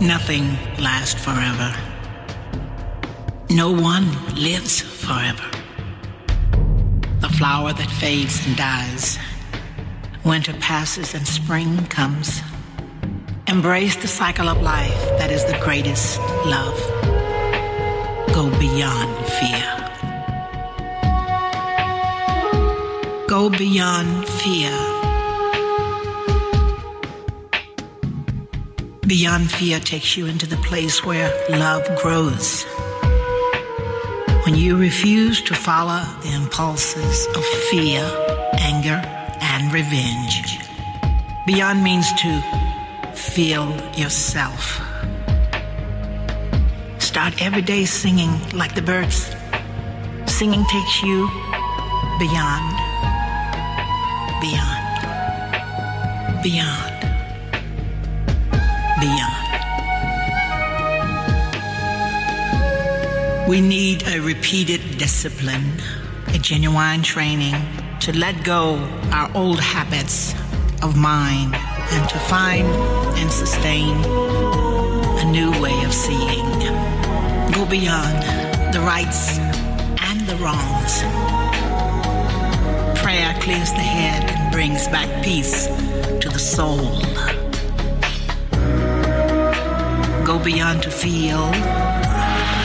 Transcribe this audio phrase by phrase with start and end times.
[0.00, 1.74] Nothing lasts forever.
[3.48, 5.48] No one lives forever.
[7.20, 9.18] The flower that fades and dies.
[10.22, 12.42] Winter passes and spring comes.
[13.46, 16.78] Embrace the cycle of life that is the greatest love.
[18.34, 19.62] Go beyond fear.
[23.26, 24.95] Go beyond fear.
[29.06, 32.64] Beyond fear takes you into the place where love grows.
[34.44, 38.02] When you refuse to follow the impulses of fear,
[38.58, 39.00] anger,
[39.40, 40.58] and revenge.
[41.46, 42.42] Beyond means to
[43.14, 44.80] feel yourself.
[46.98, 49.30] Start every day singing like the birds.
[50.26, 51.28] Singing takes you
[52.18, 52.76] beyond,
[54.42, 54.82] beyond,
[56.42, 56.95] beyond,
[59.00, 59.46] beyond.
[63.48, 65.80] We need a repeated discipline,
[66.28, 67.54] a genuine training
[68.00, 68.76] to let go
[69.12, 70.34] our old habits
[70.82, 72.66] of mind and to find
[73.18, 73.96] and sustain
[75.18, 76.46] a new way of seeing.
[77.52, 78.22] Go beyond
[78.74, 81.02] the rights and the wrongs.
[83.00, 85.66] Prayer clears the head and brings back peace
[86.20, 87.15] to the soul.
[90.26, 91.38] Go beyond to feel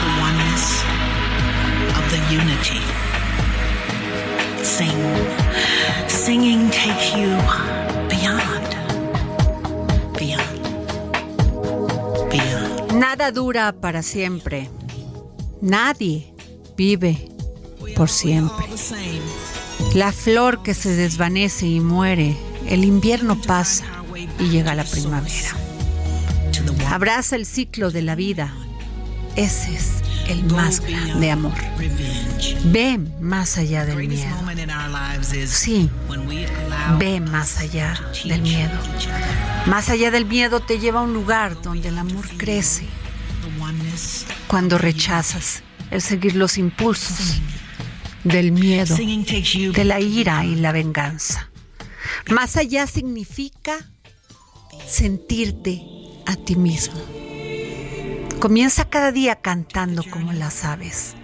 [0.02, 0.82] the oneness
[1.96, 2.82] of the unity.
[4.64, 4.98] Sing.
[6.08, 7.30] Singing takes you
[8.08, 8.62] beyond.
[12.92, 14.68] Nada dura para siempre.
[15.60, 16.34] Nadie
[16.76, 17.28] vive
[17.94, 18.66] por siempre.
[19.94, 22.36] La flor que se desvanece y muere,
[22.68, 23.84] el invierno pasa
[24.40, 25.61] y llega la primavera.
[26.92, 28.52] Abraza el ciclo de la vida.
[29.34, 31.54] Ese es el más grande amor.
[32.64, 34.36] Ve más allá del miedo.
[35.46, 35.88] Sí,
[36.98, 38.78] ve más allá del miedo.
[39.64, 42.84] Más allá del miedo te lleva a un lugar donde el amor crece.
[44.46, 47.40] Cuando rechazas el seguir los impulsos
[48.22, 51.48] del miedo, de la ira y la venganza.
[52.28, 53.78] Más allá significa
[54.86, 57.00] sentirte a ti mismo.
[58.40, 61.14] Comienza cada día cantando como las aves.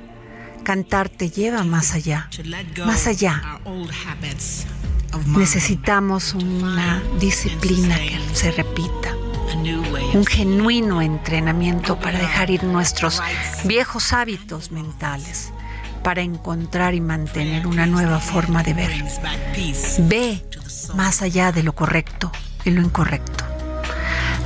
[0.62, 2.28] Cantar te lleva más allá,
[2.86, 3.60] más allá.
[5.26, 9.16] Necesitamos una disciplina que se repita,
[10.14, 13.20] un genuino entrenamiento para dejar ir nuestros
[13.64, 15.52] viejos hábitos mentales,
[16.04, 19.04] para encontrar y mantener una nueva forma de ver.
[20.00, 20.44] Ve
[20.94, 22.30] más allá de lo correcto
[22.64, 23.47] y lo incorrecto.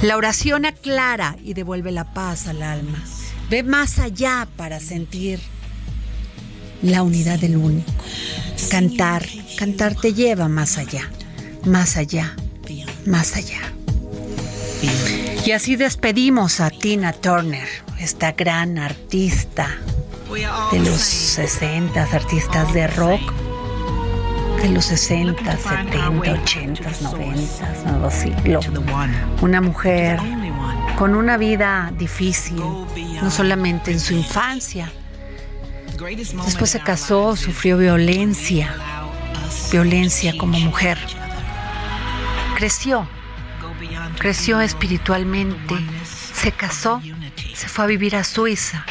[0.02, 3.00] La oración aclara y devuelve la paz al alma.
[3.48, 5.38] Ve más allá para sentir
[6.82, 7.92] la unidad del único.
[8.68, 9.24] Cantar,
[9.56, 11.08] cantar te lleva más allá,
[11.64, 12.34] más allá,
[13.06, 13.60] más allá.
[15.46, 17.68] Y así despedimos a Tina Turner,
[18.00, 19.68] esta gran artista
[20.72, 23.20] de los 60, artistas de rock
[24.62, 28.60] de los 60, 70, 80, 90, nuevo siglo.
[29.40, 30.20] Una mujer
[30.96, 32.62] con una vida difícil,
[33.22, 34.92] no solamente en su infancia.
[36.44, 38.74] Después se casó, sufrió violencia,
[39.72, 40.96] violencia como mujer.
[42.56, 43.08] Creció,
[44.18, 45.74] creció espiritualmente,
[46.34, 47.02] se casó,
[47.52, 48.86] se fue a vivir a Suiza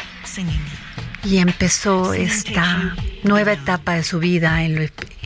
[1.24, 4.82] y empezó esta nueva etapa de su vida en lo,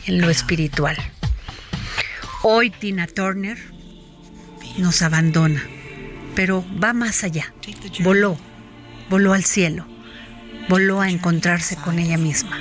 [0.07, 0.97] en lo espiritual.
[2.41, 3.57] Hoy Tina Turner
[4.77, 5.63] nos abandona,
[6.35, 7.53] pero va más allá.
[7.99, 8.37] Voló,
[9.09, 9.85] voló al cielo,
[10.69, 12.59] voló a encontrarse con ella misma,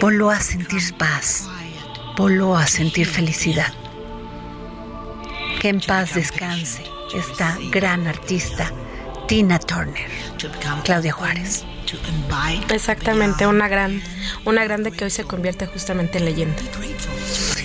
[0.00, 1.48] voló a sentir paz,
[2.12, 3.72] Apolo a sentir felicidad.
[5.60, 6.82] Que en paz descanse
[7.16, 8.70] esta gran artista,
[9.32, 10.10] Tina Turner,
[10.84, 11.64] Claudia Juárez.
[12.70, 14.02] Exactamente, una gran,
[14.44, 16.54] una grande que hoy se convierte justamente en leyenda.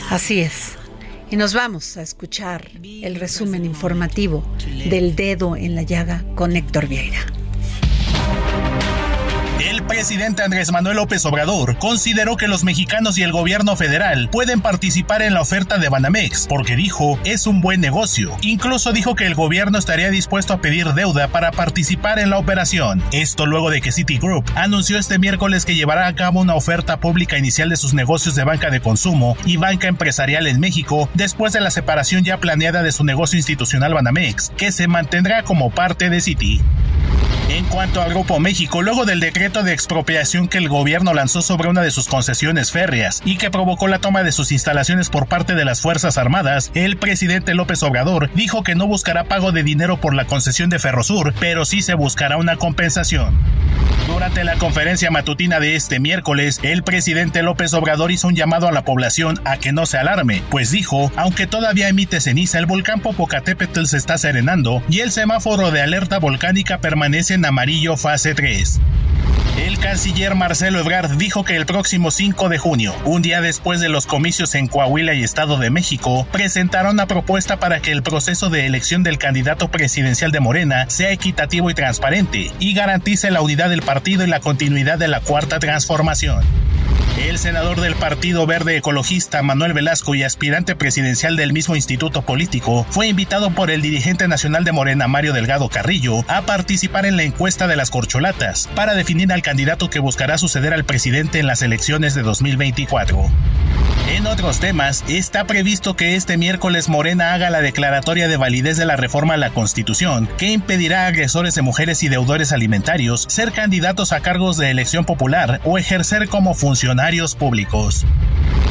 [0.09, 0.77] Así es.
[1.29, 4.45] Y nos vamos a escuchar el resumen informativo
[4.89, 7.25] del dedo en la llaga con Héctor Vieira
[9.87, 15.21] presidente Andrés Manuel López Obrador consideró que los mexicanos y el gobierno federal pueden participar
[15.21, 18.35] en la oferta de Banamex, porque dijo es un buen negocio.
[18.41, 23.01] Incluso dijo que el gobierno estaría dispuesto a pedir deuda para participar en la operación.
[23.11, 27.37] Esto luego de que Citigroup anunció este miércoles que llevará a cabo una oferta pública
[27.37, 31.61] inicial de sus negocios de banca de consumo y banca empresarial en México después de
[31.61, 36.19] la separación ya planeada de su negocio institucional Banamex, que se mantendrá como parte de
[36.19, 36.61] Citi.
[37.49, 41.69] En cuanto a Grupo México, luego del decreto de expropiación que el gobierno lanzó sobre
[41.69, 45.55] una de sus concesiones férreas y que provocó la toma de sus instalaciones por parte
[45.55, 49.95] de las Fuerzas Armadas, el presidente López Obrador dijo que no buscará pago de dinero
[49.95, 53.37] por la concesión de Ferrosur, pero sí se buscará una compensación.
[54.07, 58.71] Durante la conferencia matutina de este miércoles, el presidente López Obrador hizo un llamado a
[58.71, 63.01] la población a que no se alarme, pues dijo, aunque todavía emite ceniza, el volcán
[63.01, 68.81] Popocatépetl se está serenando y el semáforo de alerta volcánica permanece en amarillo fase 3.
[69.65, 73.89] El canciller Marcelo Ebrard dijo que el próximo 5 de junio, un día después de
[73.89, 78.49] los comicios en Coahuila y Estado de México, presentará una propuesta para que el proceso
[78.49, 83.69] de elección del candidato presidencial de Morena sea equitativo y transparente y garantice la unidad
[83.69, 86.41] del partido y la continuidad de la cuarta transformación.
[87.27, 92.85] El senador del Partido Verde Ecologista Manuel Velasco y aspirante presidencial del mismo instituto político
[92.89, 97.23] fue invitado por el dirigente nacional de Morena Mario Delgado Carrillo a participar en la
[97.23, 101.61] encuesta de las corcholatas para definir al candidato que buscará suceder al presidente en las
[101.61, 103.29] elecciones de 2024.
[104.09, 108.85] En otros temas, está previsto que este miércoles Morena haga la declaratoria de validez de
[108.85, 113.51] la reforma a la Constitución, que impedirá a agresores de mujeres y deudores alimentarios ser
[113.51, 116.55] candidatos a cargos de elección popular o ejercer como
[117.17, 118.05] funcionarios públicos.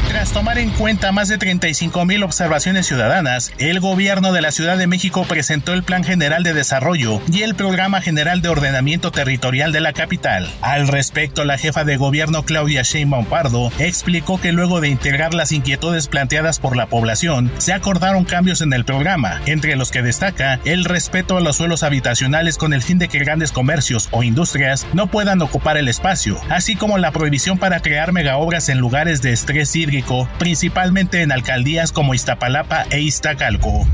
[0.07, 4.77] Tras tomar en cuenta más de 35 mil observaciones ciudadanas, el gobierno de la Ciudad
[4.77, 9.73] de México presentó el Plan General de Desarrollo y el Programa General de Ordenamiento Territorial
[9.73, 10.49] de la capital.
[10.61, 15.51] Al respecto, la jefa de gobierno Claudia Sheinbaum Pardo explicó que luego de integrar las
[15.51, 20.61] inquietudes planteadas por la población, se acordaron cambios en el programa, entre los que destaca
[20.63, 24.87] el respeto a los suelos habitacionales con el fin de que grandes comercios o industrias
[24.93, 29.31] no puedan ocupar el espacio, así como la prohibición para crear megaobras en lugares de
[29.31, 33.87] estrés hídrico, principalmente en alcaldías como Iztapalapa e Iztacalco.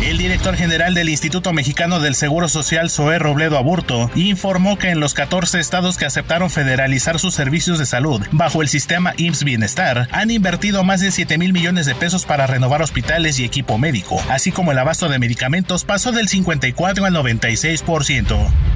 [0.00, 5.00] El director general del Instituto Mexicano del Seguro Social, Zoé Robledo Aburto, informó que en
[5.00, 10.08] los 14 estados que aceptaron federalizar sus servicios de salud bajo el sistema IMSS Bienestar,
[10.12, 14.18] han invertido más de 7 mil millones de pesos para renovar hospitales y equipo médico,
[14.30, 18.71] así como el abasto de medicamentos pasó del 54 al 96%.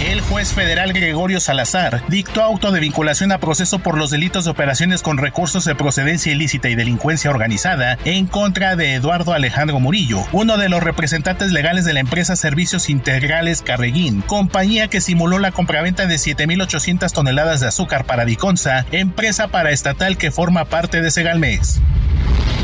[0.00, 4.52] El juez federal Gregorio Salazar dictó auto de vinculación a proceso por los delitos de
[4.52, 10.24] operaciones con recursos de procedencia ilícita y delincuencia organizada en contra de Eduardo Alejandro Murillo,
[10.30, 15.50] uno de los representantes legales de la empresa Servicios Integrales Carreguín, compañía que simuló la
[15.50, 21.80] compraventa de 7.800 toneladas de azúcar para Diconsa, empresa paraestatal que forma parte de Segalmex.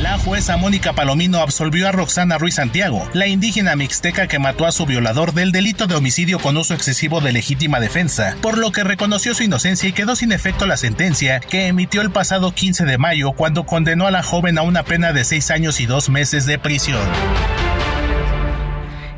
[0.01, 4.73] La jueza Mónica Palomino absolvió a Roxana Ruiz Santiago, la indígena mixteca que mató a
[4.73, 8.85] su violador del delito de homicidio con uso excesivo de legítima defensa, por lo que
[8.85, 12.99] reconoció su inocencia y quedó sin efecto la sentencia que emitió el pasado 15 de
[12.99, 16.45] mayo cuando condenó a la joven a una pena de seis años y dos meses
[16.45, 17.01] de prisión.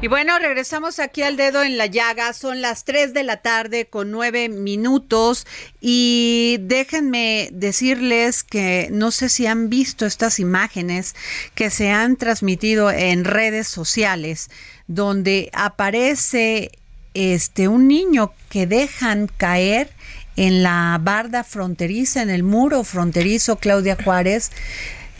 [0.07, 2.33] Y bueno, regresamos aquí al dedo en la llaga.
[2.33, 5.49] Son las 3 de la tarde con 9 minutos.
[5.81, 11.17] Y déjenme decirles que no sé si han visto estas imágenes
[11.57, 14.49] que se han transmitido en redes sociales,
[14.87, 16.71] donde aparece
[17.15, 19.91] este un niño que dejan caer
[20.37, 24.53] en la barda fronteriza, en el muro fronterizo Claudia Juárez.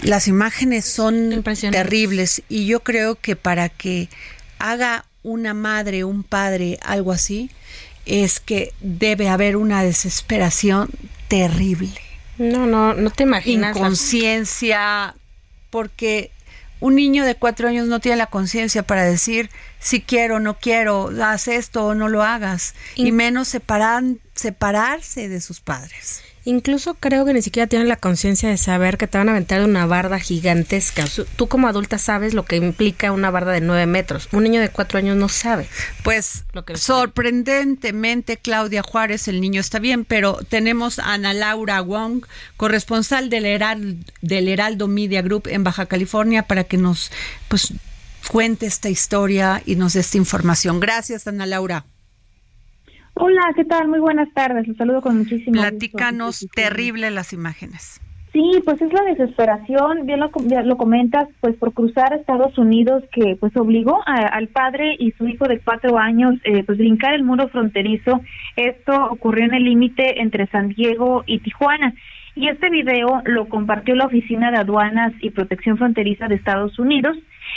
[0.03, 4.09] Las imágenes son terribles y yo creo que para que
[4.59, 7.51] haga una madre, un padre, algo así,
[8.05, 10.89] es que debe haber una desesperación
[11.29, 12.01] terrible.
[12.39, 13.77] No, no, no te imaginas.
[13.77, 15.15] Inconsciencia,
[15.71, 16.31] porque
[16.81, 21.11] un niño de cuatro años no tiene la conciencia para decir si quiero, no quiero,
[21.23, 26.23] haz esto o no lo hagas, y menos separan, separarse de sus padres.
[26.47, 29.63] Incluso creo que ni siquiera tienen la conciencia de saber que te van a aventar
[29.63, 31.05] una barda gigantesca.
[31.35, 34.29] Tú como adulta sabes lo que implica una barda de nueve metros.
[34.31, 35.67] Un niño de cuatro años no sabe.
[36.05, 36.45] Pues
[36.77, 42.25] sorprendentemente, Claudia Juárez, el niño está bien, pero tenemos a Ana Laura Wong,
[42.57, 47.11] corresponsal del Heraldo, del Heraldo Media Group en Baja California, para que nos
[47.49, 47.73] pues,
[48.29, 50.79] cuente esta historia y nos dé esta información.
[50.79, 51.87] Gracias, Ana Laura.
[53.19, 53.89] Hola, ¿qué tal?
[53.89, 54.69] Muy buenas tardes.
[54.69, 57.99] Los saludo con muchísimo Platícanos terrible las imágenes.
[58.35, 60.31] Sí, pues es la desesperación, bien lo,
[60.65, 65.27] lo comentas, pues por cruzar a Estados Unidos que pues obligó al padre y su
[65.27, 68.21] hijo de cuatro años eh, pues brincar el muro fronterizo.
[68.57, 71.95] Esto ocurrió en el límite entre San Diego y Tijuana.
[72.35, 77.17] Y este video lo compartió la Oficina de Aduanas y Protección Fronteriza de Estados Unidos,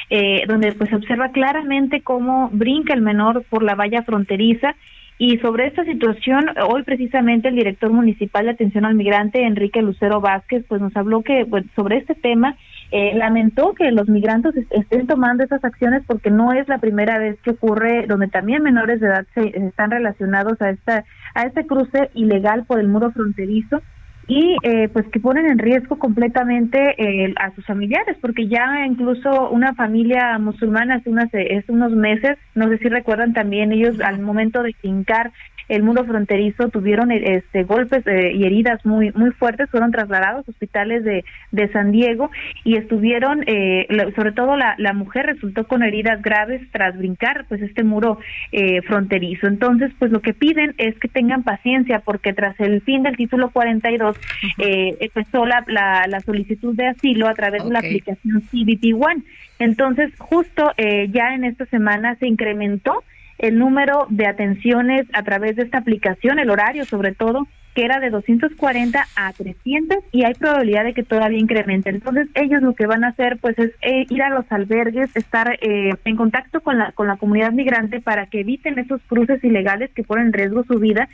[0.10, 4.74] eh, donde pues se observa claramente cómo brinca el menor por la valla fronteriza
[5.22, 10.22] y sobre esta situación, hoy precisamente el director municipal de atención al migrante, Enrique Lucero
[10.22, 12.56] Vázquez, pues nos habló que pues, sobre este tema
[12.92, 17.38] eh, lamentó que los migrantes estén tomando esas acciones porque no es la primera vez
[17.42, 21.04] que ocurre donde también menores de edad se están relacionados a esta
[21.36, 23.82] a este cruce ilegal por el muro fronterizo
[24.30, 29.50] y eh, pues que ponen en riesgo completamente eh, a sus familiares, porque ya incluso
[29.50, 34.20] una familia musulmana hace, unas, hace unos meses, no sé si recuerdan también ellos al
[34.20, 35.32] momento de fincar
[35.70, 40.52] el muro fronterizo tuvieron este golpes eh, y heridas muy muy fuertes fueron trasladados a
[40.52, 42.30] hospitales de, de San Diego
[42.64, 47.62] y estuvieron eh, sobre todo la, la mujer resultó con heridas graves tras brincar pues
[47.62, 48.20] este muro
[48.52, 49.48] eh, fronterizo.
[49.48, 53.52] Entonces pues lo que piden es que tengan paciencia porque tras el fin del título
[53.52, 54.18] 42
[54.58, 59.24] eh, empezó la, la, la, solicitud de asilo a través de la aplicación CBP One.
[59.60, 63.04] Entonces justo eh, ya en esta semana se incrementó
[63.40, 68.00] el número de atenciones a través de esta aplicación, el horario sobre todo, que era
[68.00, 71.90] de 240 a 300 y hay probabilidad de que todavía incremente.
[71.90, 75.58] Entonces ellos lo que van a hacer pues es eh, ir a los albergues, estar
[75.62, 79.92] eh, en contacto con la, con la comunidad migrante para que eviten esos cruces ilegales
[79.94, 81.08] que ponen en riesgo su vida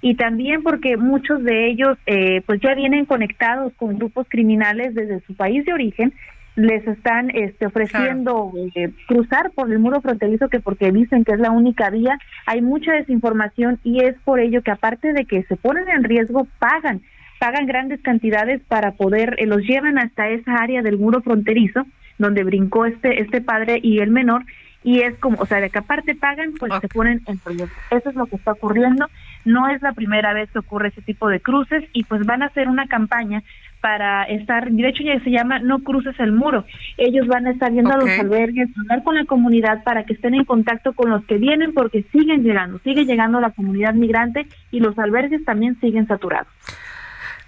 [0.00, 5.20] y también porque muchos de ellos eh, pues ya vienen conectados con grupos criminales desde
[5.20, 6.12] su país de origen
[6.54, 11.40] les están este, ofreciendo eh, cruzar por el muro fronterizo que porque dicen que es
[11.40, 15.56] la única vía, hay mucha desinformación y es por ello que aparte de que se
[15.56, 17.00] ponen en riesgo, pagan,
[17.38, 21.86] pagan grandes cantidades para poder, eh, los llevan hasta esa área del muro fronterizo
[22.18, 24.44] donde brincó este, este padre y el menor
[24.84, 27.76] y es como, o sea, de que aparte pagan, pues se ponen en riesgo.
[27.90, 29.06] Eso es lo que está ocurriendo.
[29.44, 32.46] No es la primera vez que ocurre ese tipo de cruces y pues van a
[32.46, 33.42] hacer una campaña
[33.82, 36.64] para estar, de hecho ya se llama No cruces el muro.
[36.96, 40.34] Ellos van a estar viendo a los albergues, hablar con la comunidad para que estén
[40.34, 44.78] en contacto con los que vienen porque siguen llegando, sigue llegando la comunidad migrante y
[44.78, 46.46] los albergues también siguen saturados.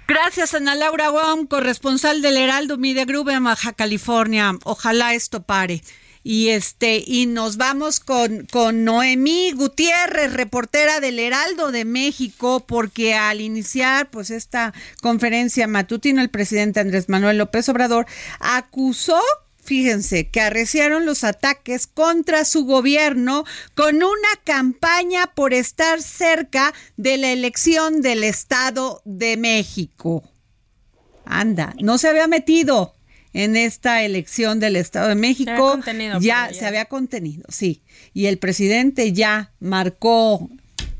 [0.08, 4.52] Gracias, Ana Laura Wong, corresponsal del Heraldo Media Group en Baja California.
[4.64, 5.80] Ojalá esto pare.
[6.26, 13.14] Y este, y nos vamos con, con Noemí Gutiérrez, reportera del Heraldo de México, porque
[13.14, 18.06] al iniciar pues esta conferencia matutina, el presidente Andrés Manuel López Obrador
[18.40, 19.20] acusó
[19.64, 27.16] Fíjense que arreciaron los ataques contra su gobierno con una campaña por estar cerca de
[27.16, 30.22] la elección del Estado de México.
[31.24, 32.93] Anda, no se había metido
[33.34, 35.78] en esta elección del Estado de México.
[36.20, 37.82] ya, se había contenido, sí.
[38.14, 40.48] Y el presidente ya marcó,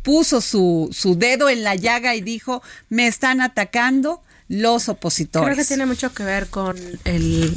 [0.02, 5.46] puso su, su dedo en la llaga y dijo, me están atacando los opositores.
[5.46, 6.76] Creo que tiene mucho que ver con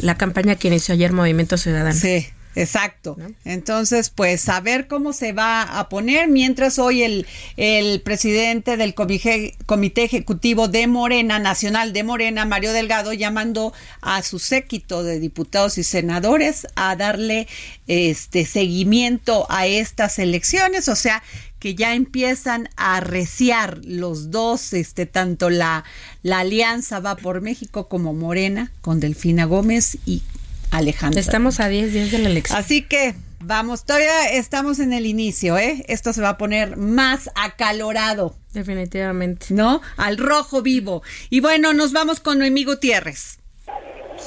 [0.01, 1.93] la campaña que inició ayer Movimiento Ciudadano.
[1.99, 3.17] Sí, Exacto.
[3.45, 6.27] Entonces, pues a ver cómo se va a poner.
[6.27, 12.73] Mientras hoy el, el presidente del comité, comité, Ejecutivo de Morena, Nacional de Morena, Mario
[12.73, 17.47] Delgado, ya mandó a su séquito de diputados y senadores a darle
[17.85, 20.89] este seguimiento a estas elecciones.
[20.89, 21.21] O sea,
[21.59, 25.83] que ya empiezan a arreciar los dos, este, tanto la,
[26.23, 30.23] la alianza va por México como Morena, con Delfina Gómez y
[30.71, 31.19] Alejandro.
[31.19, 32.59] Estamos a 10 días de la elección.
[32.59, 35.83] Así que vamos, todavía estamos en el inicio, ¿eh?
[35.87, 38.35] Esto se va a poner más acalorado.
[38.53, 39.47] Definitivamente.
[39.49, 39.81] ¿No?
[39.97, 41.03] Al rojo vivo.
[41.29, 43.39] Y bueno, nos vamos con Noemí Gutiérrez.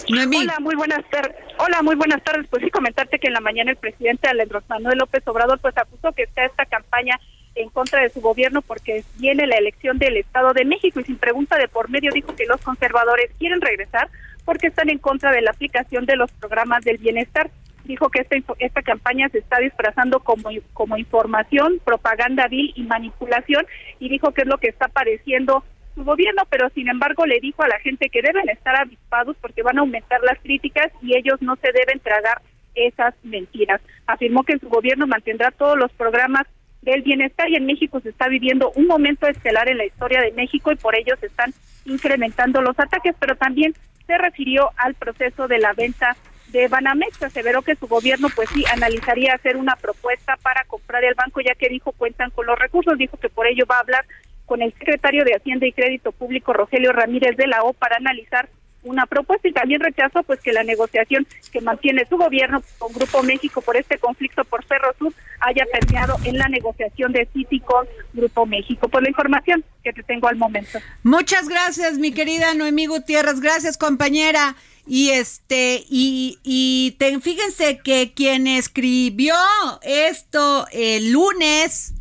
[0.09, 0.39] Noemí.
[0.39, 1.37] Hola, muy buenas tardes.
[1.59, 2.47] Hola, muy buenas tardes.
[2.49, 6.13] Pues sí, comentarte que en la mañana el presidente Alejandro Manuel López Obrador pues acusó
[6.13, 7.19] que está esta campaña
[7.55, 11.19] en contra de su gobierno porque viene la elección del Estado de México y sin
[11.19, 14.09] pregunta de por medio dijo que los conservadores quieren regresar
[14.51, 17.53] porque están en contra de la aplicación de los programas del bienestar.
[17.85, 20.51] dijo que esta, esta campaña se está disfrazando como,
[20.99, 23.65] información, propaganda vil y manipulación
[24.01, 25.63] y dijo que es lo que está padeciendo
[25.95, 29.63] su gobierno, pero sin embargo le dijo a la gente que deben estar avispados porque
[29.63, 32.43] van a aumentar las críticas y ellos no se deben tragar
[32.75, 33.81] esas mentiras.
[34.09, 36.49] Afirmó que su gobierno mantendrá todos los programas
[36.83, 40.33] del bienestar y en México se está viviendo un momento estelar en la historia de
[40.33, 41.55] México y por ello se están
[41.85, 43.75] incrementando los ataques, pero también
[44.11, 46.17] se refirió al proceso de la venta
[46.49, 47.23] de Banamex.
[47.23, 51.55] Aseveró que su gobierno, pues sí, analizaría hacer una propuesta para comprar el banco, ya
[51.55, 52.99] que dijo cuentan con los recursos.
[52.99, 54.05] Dijo que por ello va a hablar
[54.47, 58.49] con el secretario de Hacienda y Crédito Público, Rogelio Ramírez de la O, para analizar
[58.83, 63.23] una propuesta y también rechazó pues que la negociación que mantiene su gobierno con Grupo
[63.23, 68.47] México por este conflicto por Ferrosur haya terminado en la negociación de City con Grupo
[68.47, 68.89] México.
[68.89, 70.79] Por la información que te tengo al momento.
[71.03, 73.41] Muchas gracias, mi querida Noemí Gutiérrez.
[73.41, 74.57] Gracias, compañera.
[74.87, 79.35] Y este, y, y fíjense que quien escribió
[79.83, 81.95] esto el lunes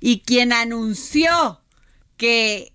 [0.00, 1.60] y quien anunció
[2.16, 2.72] que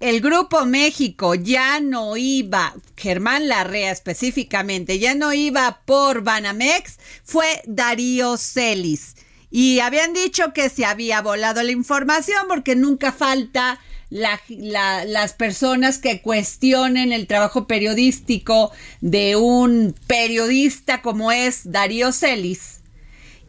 [0.00, 7.62] el Grupo México ya no iba, Germán Larrea específicamente, ya no iba por Banamex, fue
[7.66, 9.16] Darío Celis.
[9.50, 13.78] Y habían dicho que se había volado la información porque nunca falta
[14.10, 22.80] las personas que cuestionen el trabajo periodístico de un periodista como es Darío Celis.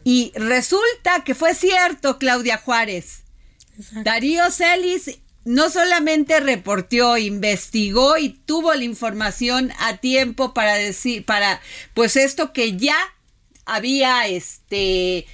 [0.04, 3.22] Y resulta que fue cierto, Claudia Juárez.
[4.04, 11.60] Darío Celis no solamente reportó, investigó y tuvo la información a tiempo para decir, para,
[11.94, 12.96] pues esto que ya
[13.64, 15.26] había este,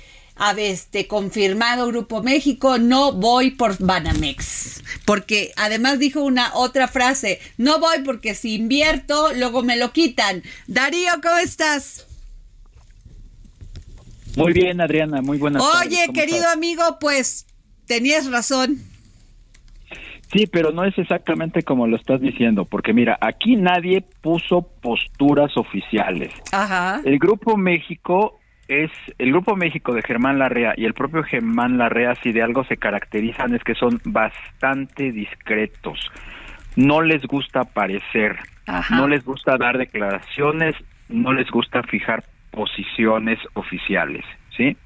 [0.57, 4.83] este confirmado Grupo México, no voy por Banamex.
[5.05, 10.43] Porque además dijo una otra frase, no voy porque si invierto, luego me lo quitan.
[10.67, 12.07] Darío, ¿cómo estás?
[14.37, 17.47] Muy bien, Adriana, muy buenas Oye, querido amigo, pues
[17.87, 18.88] tenías razón.
[20.33, 25.57] Sí, pero no es exactamente como lo estás diciendo, porque mira, aquí nadie puso posturas
[25.57, 26.33] oficiales.
[26.53, 27.01] Ajá.
[27.05, 32.15] El Grupo México es el Grupo México de Germán Larrea y el propio Germán Larrea,
[32.17, 35.99] si de algo se caracterizan, es que son bastante discretos.
[36.77, 38.37] No les gusta aparecer,
[38.91, 40.77] no les gusta dar declaraciones,
[41.09, 44.77] no les gusta fijar posiciones oficiales, ¿sí?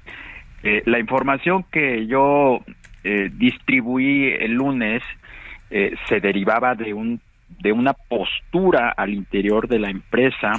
[0.63, 2.61] Eh, la información que yo
[3.03, 5.03] eh, distribuí el lunes
[5.75, 10.53] eh, se derivaba de un de una postura al interior de la empresa,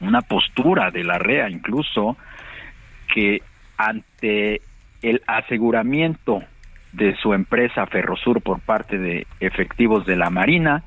[0.00, 2.18] una postura de la REA incluso,
[3.14, 3.40] que
[3.78, 4.60] ante
[5.00, 6.42] el aseguramiento
[6.92, 10.82] de su empresa Ferrosur por parte de efectivos de la Marina,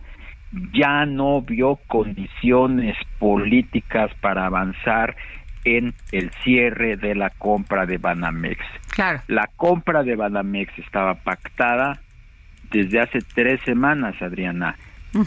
[0.72, 5.16] ya no vio condiciones políticas para avanzar
[5.64, 8.64] en el cierre de la compra de Banamex.
[9.28, 12.02] La compra de Banamex estaba pactada
[12.72, 14.76] desde hace tres semanas, Adriana.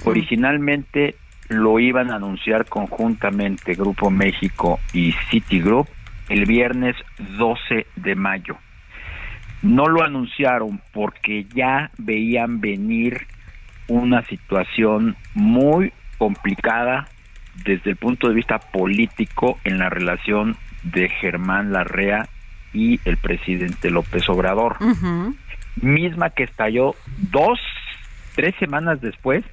[0.05, 1.15] Originalmente
[1.49, 5.89] lo iban a anunciar conjuntamente Grupo México y Citigroup
[6.29, 6.95] el viernes
[7.39, 8.57] 12 de mayo.
[9.63, 13.27] No lo anunciaron porque ya veían venir
[13.89, 17.09] una situación muy complicada
[17.65, 22.29] desde el punto de vista político en la relación de Germán Larrea
[22.73, 24.77] y el presidente López Obrador
[25.83, 26.95] misma que estalló
[27.31, 27.61] dos,
[28.35, 29.45] tres semanas después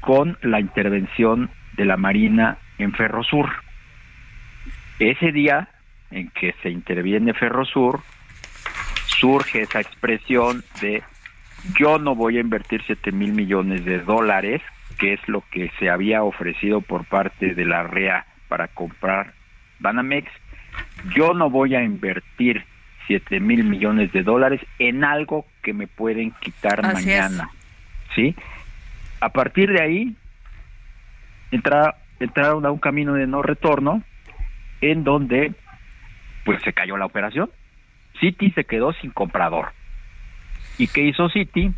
[0.00, 3.50] con la intervención de la Marina en Ferrosur.
[4.98, 5.68] Ese día
[6.10, 8.00] en que se interviene Ferrosur,
[9.20, 11.02] surge esa expresión de
[11.78, 14.60] yo no voy a invertir 7 mil millones de dólares,
[14.98, 19.32] que es lo que se había ofrecido por parte de la REA para comprar
[19.80, 20.30] Banamex,
[21.16, 22.64] yo no voy a invertir
[23.06, 27.50] 7 mil millones de dólares en algo que me pueden quitar mañana.
[28.14, 28.36] ¿Sí?
[29.20, 30.16] A partir de ahí,
[31.50, 34.02] entra, entraron a un camino de no retorno
[34.80, 35.52] en donde
[36.44, 37.50] pues se cayó la operación.
[38.20, 39.72] City se quedó sin comprador.
[40.78, 41.72] ¿Y qué hizo City?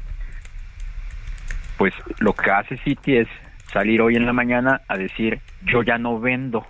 [1.79, 3.29] Pues lo que hace City es
[3.73, 6.67] salir hoy en la mañana a decir, yo ya no vendo.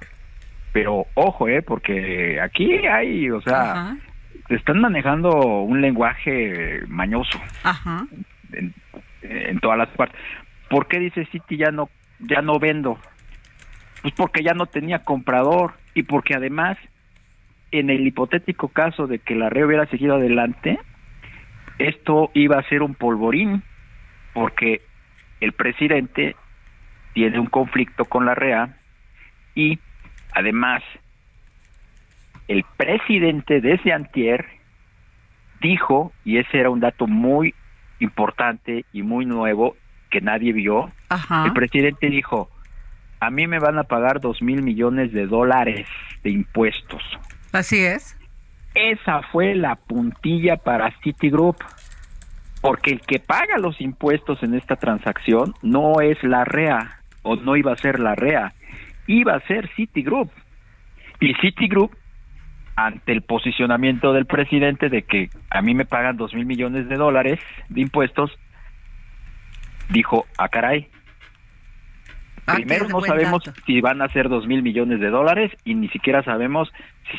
[0.72, 3.96] Pero ojo, eh, porque aquí hay, o sea,
[4.48, 7.40] están manejando un lenguaje mañoso
[8.52, 10.18] En, todas las partes.
[10.70, 11.88] ¿Por qué dice City ya no
[12.20, 12.98] ya no vendo?
[14.02, 16.78] Pues porque ya no tenía comprador y porque además
[17.72, 20.78] en el hipotético caso de que la red hubiera seguido adelante,
[21.78, 23.62] esto iba a ser un polvorín
[24.32, 24.82] porque
[25.40, 26.36] el presidente
[27.14, 28.76] tiene un conflicto con la REA
[29.54, 29.78] y
[30.32, 30.82] además
[32.48, 34.46] el presidente desde antier
[35.60, 37.54] dijo, y ese era un dato muy
[37.98, 39.76] importante y muy nuevo
[40.10, 40.92] que nadie vio,
[41.44, 42.50] el presidente dijo,
[43.20, 45.86] a mí me van a pagar dos mil millones de dólares
[46.22, 47.02] de impuestos.
[47.52, 48.16] Así es.
[48.74, 51.56] Esa fue la puntilla para Citigroup,
[52.60, 57.56] porque el que paga los impuestos en esta transacción no es la REA, o no
[57.56, 58.52] iba a ser la REA,
[59.06, 60.30] iba a ser Citigroup.
[61.20, 61.92] Y Citigroup,
[62.76, 66.96] ante el posicionamiento del presidente de que a mí me pagan dos mil millones de
[66.96, 68.30] dólares de impuestos,
[69.88, 70.88] dijo, a ah, caray,
[72.46, 75.88] Ah, Primero no sabemos si van a ser dos mil millones de dólares y ni
[75.88, 76.72] siquiera sabemos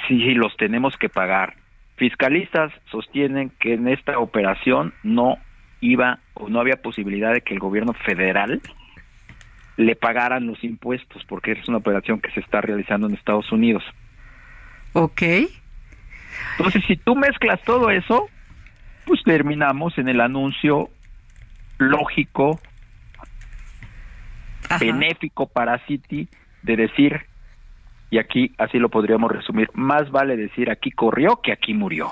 [0.07, 1.55] si, si, los tenemos que pagar.
[1.97, 5.37] Fiscalistas sostienen que en esta operación no
[5.81, 8.61] iba o no había posibilidad de que el gobierno federal
[9.75, 13.83] le pagaran los impuestos porque es una operación que se está realizando en Estados Unidos.
[14.93, 15.21] Ok.
[16.57, 18.29] Entonces, si tú mezclas todo eso,
[19.05, 20.89] pues terminamos en el anuncio
[21.77, 22.59] lógico
[24.79, 26.27] benéfico para City
[26.63, 27.21] de decir,
[28.09, 32.11] y aquí así lo podríamos resumir, más vale decir aquí corrió que aquí murió.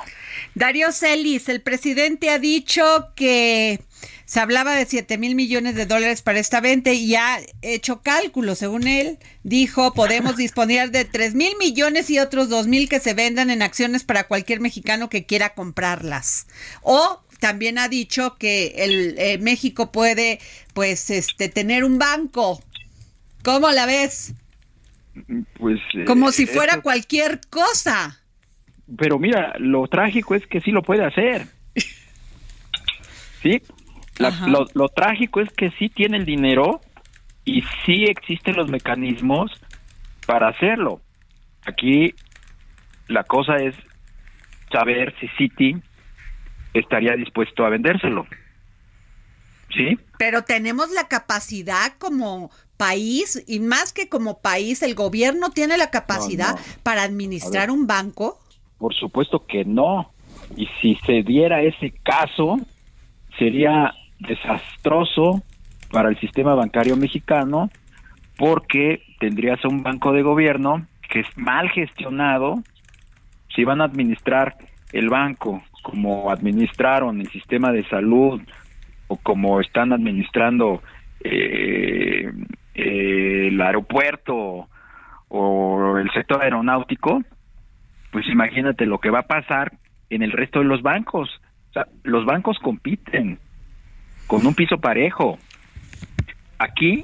[0.53, 2.83] Darío Celis, el presidente ha dicho
[3.15, 3.79] que
[4.25, 8.57] se hablaba de 7 mil millones de dólares para esta venta y ha hecho cálculos.
[8.57, 13.13] Según él, dijo, podemos disponer de 3 mil millones y otros 2 mil que se
[13.13, 16.47] vendan en acciones para cualquier mexicano que quiera comprarlas.
[16.81, 20.39] O también ha dicho que el eh, México puede
[20.73, 22.61] pues este tener un banco.
[23.43, 24.33] ¿Cómo la ves?
[25.57, 28.21] Pues como si eh, fuera cualquier cosa.
[28.97, 31.47] Pero mira, lo trágico es que sí lo puede hacer.
[33.41, 33.61] Sí,
[34.17, 36.81] lo, lo, trágico es que sí tiene el dinero
[37.43, 39.51] y sí existen los mecanismos
[40.25, 41.01] para hacerlo.
[41.63, 42.15] Aquí
[43.07, 43.75] la cosa es
[44.71, 45.75] saber si Citi
[46.73, 48.27] estaría dispuesto a vendérselo.
[49.75, 49.99] ¿Sí?
[50.17, 55.89] Pero tenemos la capacidad como país, y más que como país, el gobierno tiene la
[55.89, 58.39] capacidad para administrar un banco.
[58.77, 60.11] Por supuesto que no.
[60.55, 62.57] Y si se diera ese caso,
[63.37, 65.43] sería desastroso
[65.91, 67.69] para el sistema bancario mexicano
[68.37, 72.55] porque tendrías un banco de gobierno que es mal gestionado.
[73.55, 74.57] Si van a administrar
[74.91, 78.41] el banco como administraron el sistema de salud
[79.07, 80.81] o como están administrando
[81.23, 82.04] eh,
[82.75, 84.67] eh, el aeropuerto
[85.29, 87.21] o el sector aeronáutico,
[88.11, 89.77] pues imagínate lo que va a pasar
[90.09, 91.29] en el resto de los bancos.
[91.69, 93.39] O sea, los bancos compiten
[94.27, 95.37] con un piso parejo.
[96.59, 97.03] Aquí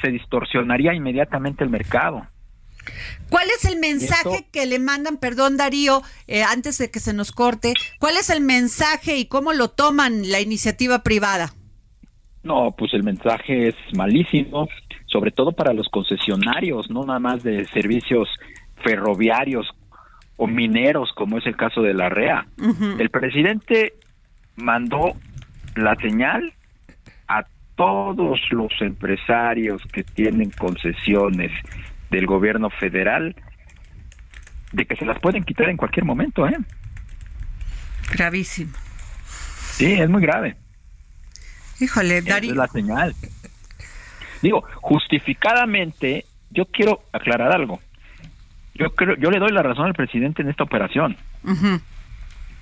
[0.00, 2.26] se distorsionaría inmediatamente el mercado.
[3.28, 7.32] ¿Cuál es el mensaje que le mandan, perdón Darío, eh, antes de que se nos
[7.32, 11.52] corte, cuál es el mensaje y cómo lo toman la iniciativa privada?
[12.42, 14.68] No, pues el mensaje es malísimo,
[15.06, 18.28] sobre todo para los concesionarios, no nada más de servicios
[18.82, 19.68] ferroviarios
[20.36, 22.46] o mineros, como es el caso de la REA.
[22.98, 23.94] El presidente
[24.56, 25.12] mandó
[25.76, 26.52] la señal
[27.28, 27.44] a
[27.76, 31.52] todos los empresarios que tienen concesiones
[32.10, 33.36] del gobierno federal
[34.72, 36.56] de que se las pueden quitar en cualquier momento, ¿eh?
[38.12, 38.72] Gravísimo.
[39.72, 40.56] Sí, es muy grave.
[41.82, 42.52] Híjole, Darío.
[42.52, 43.14] Es la señal.
[44.40, 47.80] Digo, justificadamente, yo quiero aclarar algo.
[48.74, 51.16] Yo creo, yo le doy la razón al presidente en esta operación.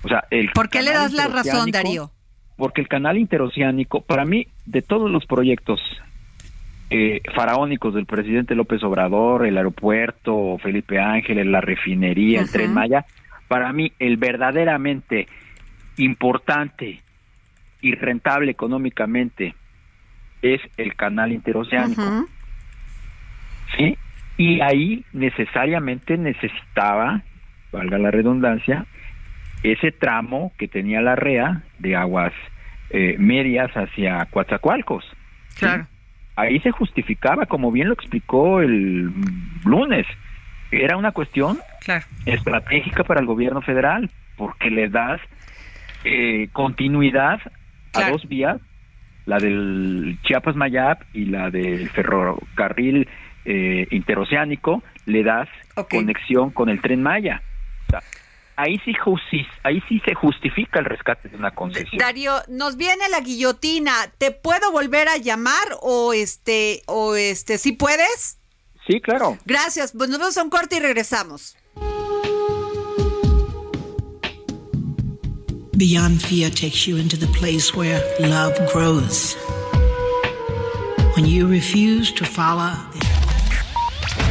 [0.03, 2.11] O sea, el ¿Por qué le das la razón, Darío?
[2.57, 5.79] Porque el canal interoceánico, para mí, de todos los proyectos
[6.89, 13.05] eh, faraónicos del presidente López Obrador, el aeropuerto, Felipe Ángeles, la refinería, el tren Maya,
[13.47, 15.27] para mí el verdaderamente
[15.97, 17.01] importante
[17.81, 19.55] y rentable económicamente
[20.41, 22.27] es el canal interoceánico.
[23.77, 23.97] ¿Sí?
[24.37, 27.21] Y ahí necesariamente necesitaba,
[27.71, 28.85] valga la redundancia,
[29.63, 32.33] ese tramo que tenía la REA de aguas
[32.89, 35.05] eh, medias hacia Coatzacoalcos.
[35.57, 35.87] Claro
[36.35, 39.11] ahí se justificaba, como bien lo explicó el
[39.65, 40.05] lunes,
[40.71, 41.59] era una cuestión
[42.25, 45.19] estratégica para el gobierno federal, porque le das
[46.03, 47.39] eh, continuidad
[47.93, 48.59] a dos vías,
[49.25, 53.07] la del Chiapas Mayap y la del ferrocarril
[53.45, 55.49] eh, interoceánico, le das
[55.89, 57.41] conexión con el tren Maya
[58.61, 58.93] ahí sí,
[59.63, 61.97] ahí sí se justifica el rescate de una concesión.
[61.97, 63.93] Darío, nos viene la guillotina.
[64.17, 68.37] ¿Te puedo volver a llamar o este o este si puedes?
[68.87, 69.37] Sí, claro.
[69.45, 69.93] Gracias.
[69.97, 71.55] Pues nos vemos a un corte y regresamos.
[75.77, 79.35] Beyond fear takes you into the place where love grows.
[81.15, 82.73] When you refuse to follow.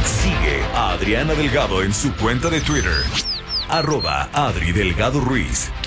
[0.03, 3.03] Sigue a Adriana Delgado en su cuenta de Twitter
[3.71, 5.71] arroba Adri Delgado Ruiz.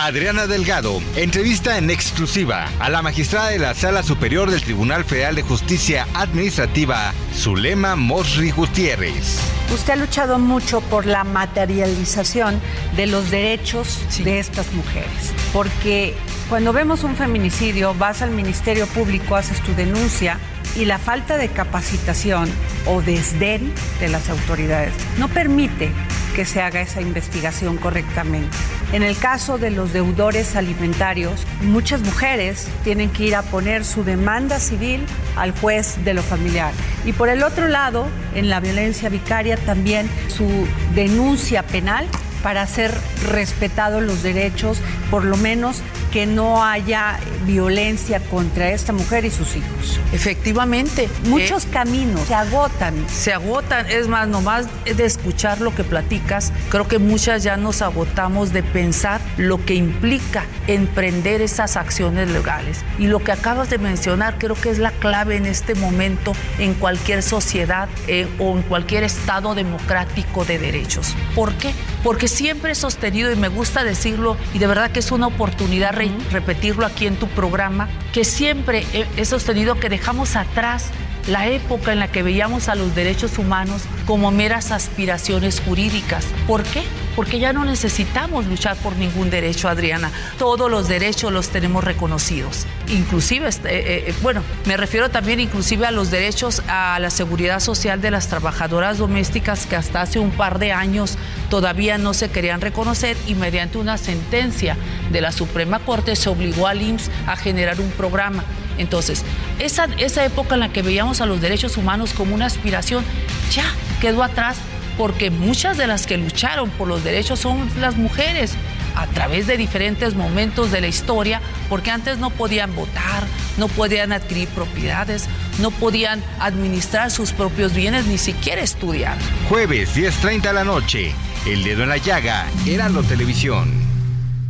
[0.00, 5.34] Adriana Delgado entrevista en exclusiva a la magistrada de la Sala Superior del Tribunal Federal
[5.34, 9.40] de Justicia Administrativa, Zulema Mosri Gutiérrez.
[9.74, 12.60] Usted ha luchado mucho por la materialización
[12.94, 16.14] de los derechos de estas mujeres, porque
[16.48, 20.38] cuando vemos un feminicidio, vas al Ministerio Público, haces tu denuncia
[20.76, 22.48] y la falta de capacitación
[22.86, 25.90] o desdén de las autoridades no permite
[26.38, 28.56] que se haga esa investigación correctamente.
[28.92, 34.04] En el caso de los deudores alimentarios, muchas mujeres tienen que ir a poner su
[34.04, 36.70] demanda civil al juez de lo familiar.
[37.04, 40.46] Y por el otro lado, en la violencia vicaria también su
[40.94, 42.06] denuncia penal
[42.44, 42.94] para hacer
[43.32, 44.78] respetados los derechos,
[45.10, 50.00] por lo menos que no haya violencia contra esta mujer y sus hijos.
[50.12, 51.08] Efectivamente.
[51.24, 52.94] Muchos eh, caminos se agotan.
[53.08, 57.82] Se agotan, es más, nomás de escuchar lo que platicas, creo que muchas ya nos
[57.82, 62.84] agotamos de pensar lo que implica emprender esas acciones legales.
[62.98, 66.74] Y lo que acabas de mencionar creo que es la clave en este momento en
[66.74, 71.14] cualquier sociedad eh, o en cualquier estado democrático de derechos.
[71.34, 71.72] ¿Por qué?
[72.02, 75.94] Porque siempre he sostenido, y me gusta decirlo, y de verdad que es una oportunidad
[76.30, 80.86] repetirlo aquí en tu programa, que siempre he, sostenido que dejamos atrás
[81.26, 86.26] la época en la que veíamos a los derechos humanos como meras aspiraciones jurídicas.
[86.46, 86.82] ¿Por qué?
[87.18, 90.12] Porque ya no necesitamos luchar por ningún derecho, Adriana.
[90.38, 92.64] Todos los derechos los tenemos reconocidos.
[92.86, 97.58] Inclusive, este, eh, eh, bueno, me refiero también inclusive a los derechos a la seguridad
[97.58, 101.18] social de las trabajadoras domésticas que hasta hace un par de años
[101.50, 104.76] todavía no se querían reconocer y mediante una sentencia
[105.10, 108.44] de la Suprema Corte se obligó al IMSS a generar un programa
[108.78, 109.24] entonces,
[109.58, 113.04] esa, esa época en la que veíamos a los derechos humanos como una aspiración
[113.50, 113.64] ya
[114.00, 114.56] quedó atrás
[114.98, 118.54] porque muchas de las que lucharon por los derechos son las mujeres
[118.96, 123.24] a través de diferentes momentos de la historia, porque antes no podían votar,
[123.56, 125.28] no podían adquirir propiedades,
[125.60, 129.16] no podían administrar sus propios bienes, ni siquiera estudiar.
[129.48, 131.14] Jueves 10.30 de la noche,
[131.46, 133.87] El Dedo en la Llaga, Heraldo Televisión.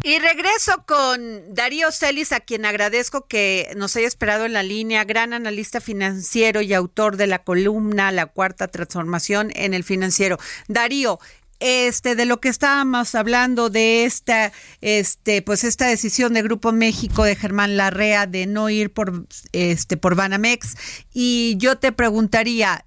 [0.09, 5.05] Y regreso con Darío Celis, a quien agradezco que nos haya esperado en la línea,
[5.05, 10.39] gran analista financiero y autor de la columna La Cuarta Transformación en el Financiero.
[10.67, 11.19] Darío,
[11.61, 17.25] este de lo que estábamos hablando de esta este pues esta decisión de Grupo México
[17.25, 20.77] de Germán Larrea de no ir por este por Banamex
[21.13, 22.87] y yo te preguntaría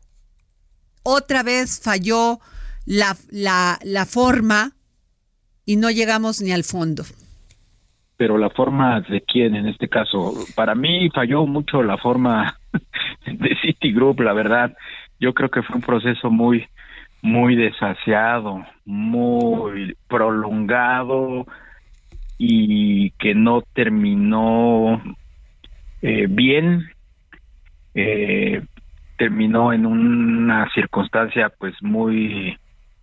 [1.04, 2.40] otra vez falló
[2.86, 4.76] la, la, la forma
[5.66, 7.04] y no llegamos ni al fondo.
[8.18, 12.58] Pero la forma de quién en este caso, para mí falló mucho la forma
[13.26, 14.76] de Citigroup, la verdad.
[15.20, 16.68] Yo creo que fue un proceso muy
[17.24, 21.46] muy desasiado, muy prolongado
[22.38, 25.02] y que no terminó
[26.02, 26.90] eh, bien,
[27.94, 28.64] eh,
[29.18, 32.58] terminó en una circunstancia pues muy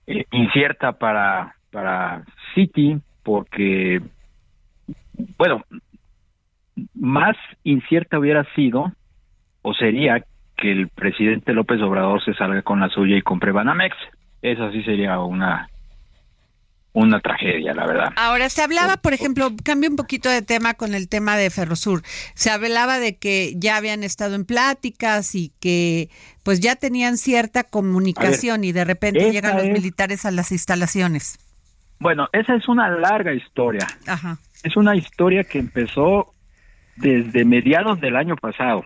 [0.09, 4.01] eh, incierta para para City porque,
[5.37, 5.65] bueno,
[6.95, 8.93] más incierta hubiera sido
[9.63, 10.25] o sería
[10.57, 13.97] que el presidente López Obrador se salga con la suya y compre Banamex.
[14.43, 15.69] Esa sí sería una
[16.95, 18.13] una tragedia, la verdad.
[18.17, 22.03] Ahora, se hablaba, por ejemplo, cambio un poquito de tema con el tema de Ferrosur.
[22.35, 26.09] Se hablaba de que ya habían estado en pláticas y que
[26.43, 31.39] pues ya tenían cierta comunicación y de repente llegan los militares a las instalaciones.
[32.01, 33.87] Bueno, esa es una larga historia.
[34.07, 34.39] Ajá.
[34.63, 36.35] Es una historia que empezó
[36.97, 38.85] desde mediados del año pasado.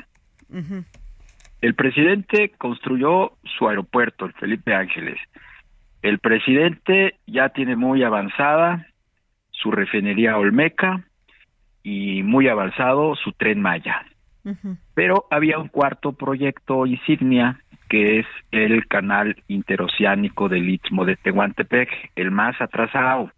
[1.60, 5.18] El presidente construyó su aeropuerto, el Felipe Ángeles.
[6.02, 8.86] El presidente ya tiene muy avanzada
[9.50, 11.04] su refinería Olmeca
[11.82, 14.04] y muy avanzado su tren Maya.
[14.94, 17.61] Pero había un cuarto proyecto insignia
[17.92, 23.30] que es el canal interoceánico del Istmo de Tehuantepec, el más atrasado,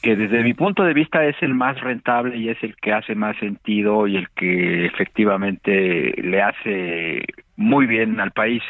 [0.00, 3.14] que desde mi punto de vista es el más rentable y es el que hace
[3.14, 8.62] más sentido y el que efectivamente le hace muy bien al país.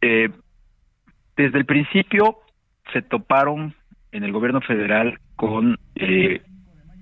[0.00, 0.30] Eh,
[1.36, 2.38] desde el principio
[2.94, 3.74] se toparon
[4.10, 6.40] en el gobierno federal con eh,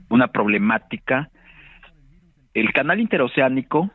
[0.09, 1.31] una problemática.
[2.53, 3.93] El canal interoceánico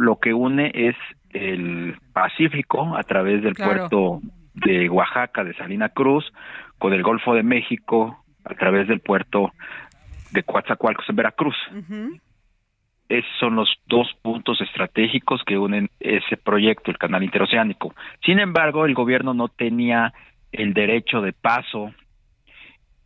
[0.00, 0.96] lo que une es
[1.30, 4.20] el Pacífico a través del puerto
[4.54, 6.24] de Oaxaca, de Salina Cruz,
[6.78, 9.52] con el Golfo de México a través del puerto
[10.32, 11.56] de Coatzacoalcos en Veracruz.
[13.08, 17.94] Esos son los dos puntos estratégicos que unen ese proyecto, el canal interoceánico.
[18.24, 20.14] Sin embargo, el gobierno no tenía
[20.52, 21.92] el derecho de paso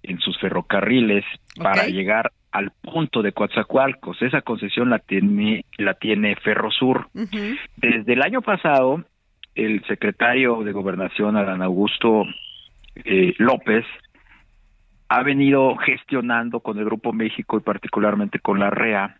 [0.02, 1.24] en sus ferrocarriles
[1.57, 4.23] para llegar al punto de Coatzacoalcos.
[4.23, 7.09] Esa concesión la tiene, la tiene Ferrosur.
[7.77, 9.03] Desde el año pasado,
[9.57, 12.23] el secretario de Gobernación, Adán Augusto
[12.95, 13.85] eh, López,
[15.09, 19.17] ha venido gestionando con el Grupo México y particularmente con la REA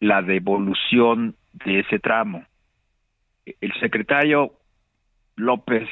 [0.00, 2.44] la devolución de ese tramo.
[3.60, 4.54] El secretario
[5.36, 5.88] López,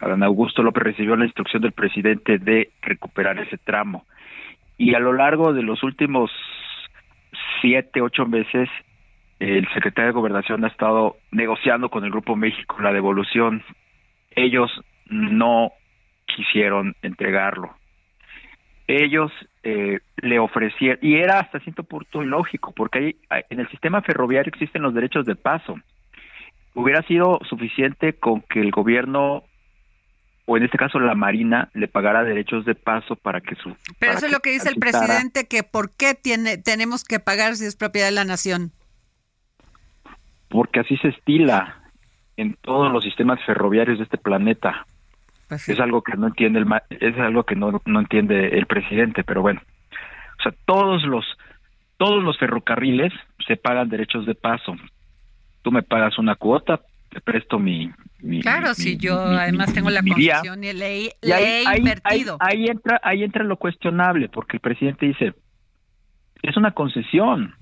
[0.00, 4.04] Adán Augusto López, recibió la instrucción del presidente de recuperar ese tramo.
[4.78, 6.30] Y a lo largo de los últimos
[7.60, 8.68] siete, ocho meses,
[9.38, 13.62] el secretario de Gobernación ha estado negociando con el Grupo México la devolución.
[14.30, 14.70] Ellos
[15.06, 15.72] no
[16.26, 17.74] quisieron entregarlo
[18.86, 24.02] ellos eh, le ofrecieron, y era hasta cierto punto ilógico, porque hay, en el sistema
[24.02, 25.78] ferroviario existen los derechos de paso.
[26.74, 29.44] Hubiera sido suficiente con que el gobierno,
[30.46, 33.76] o en este caso la Marina, le pagara derechos de paso para que su...
[33.98, 37.56] Pero eso es lo que dice el presidente, que ¿por qué tiene, tenemos que pagar
[37.56, 38.70] si es propiedad de la nación?
[40.48, 41.82] Porque así se estila
[42.36, 44.86] en todos los sistemas ferroviarios de este planeta.
[45.48, 46.66] Pues es algo que no entiende el
[47.00, 49.60] es algo que no, no entiende el presidente, pero bueno.
[50.38, 51.24] O sea, todos los
[51.96, 53.12] todos los ferrocarriles
[53.46, 54.76] se pagan derechos de paso.
[55.62, 56.80] Tú me pagas una cuota,
[57.10, 57.90] te presto mi,
[58.42, 62.36] Claro, si yo además tengo la concesión y le, he invertido.
[62.40, 65.34] Ahí, entra ahí entra lo cuestionable, porque el presidente dice,
[66.42, 67.54] es una concesión.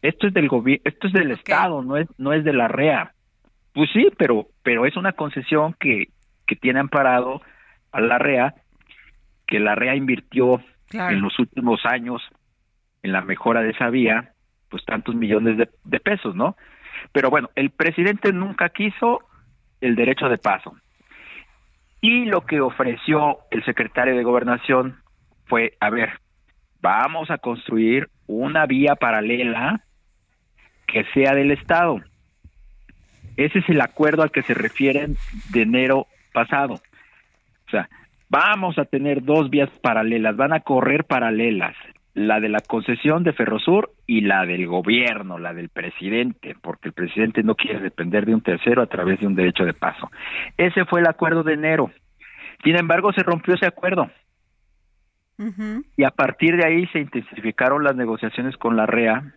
[0.00, 3.12] Esto es del gobierno, esto es del Estado, no es no es de la REA.
[3.72, 6.08] Pues sí, pero pero es una concesión que
[6.46, 7.40] que tiene amparado
[7.92, 8.54] a la REA,
[9.46, 10.60] que la REA invirtió
[10.92, 12.22] en los últimos años
[13.02, 14.32] en la mejora de esa vía,
[14.68, 16.56] pues tantos millones de, pesos, ¿no?
[17.10, 19.20] Pero bueno, el presidente nunca quiso
[19.80, 20.74] el derecho de paso.
[22.00, 24.96] Y lo que ofreció el secretario de Gobernación
[25.46, 26.10] fue, a ver,
[26.80, 29.84] vamos a construir una vía paralela
[30.86, 32.00] que sea del Estado.
[33.36, 35.16] Ese es el acuerdo al que se refieren
[35.50, 36.74] de enero pasado.
[37.66, 37.88] O sea,
[38.28, 41.74] vamos a tener dos vías paralelas, van a correr paralelas,
[42.14, 46.92] la de la concesión de Ferrosur y la del gobierno, la del presidente, porque el
[46.92, 50.10] presidente no quiere depender de un tercero a través de un derecho de paso.
[50.58, 51.90] Ese fue el acuerdo de enero.
[52.62, 54.10] Sin embargo, se rompió ese acuerdo.
[55.96, 59.32] Y a partir de ahí se intensificaron las negociaciones con la REA,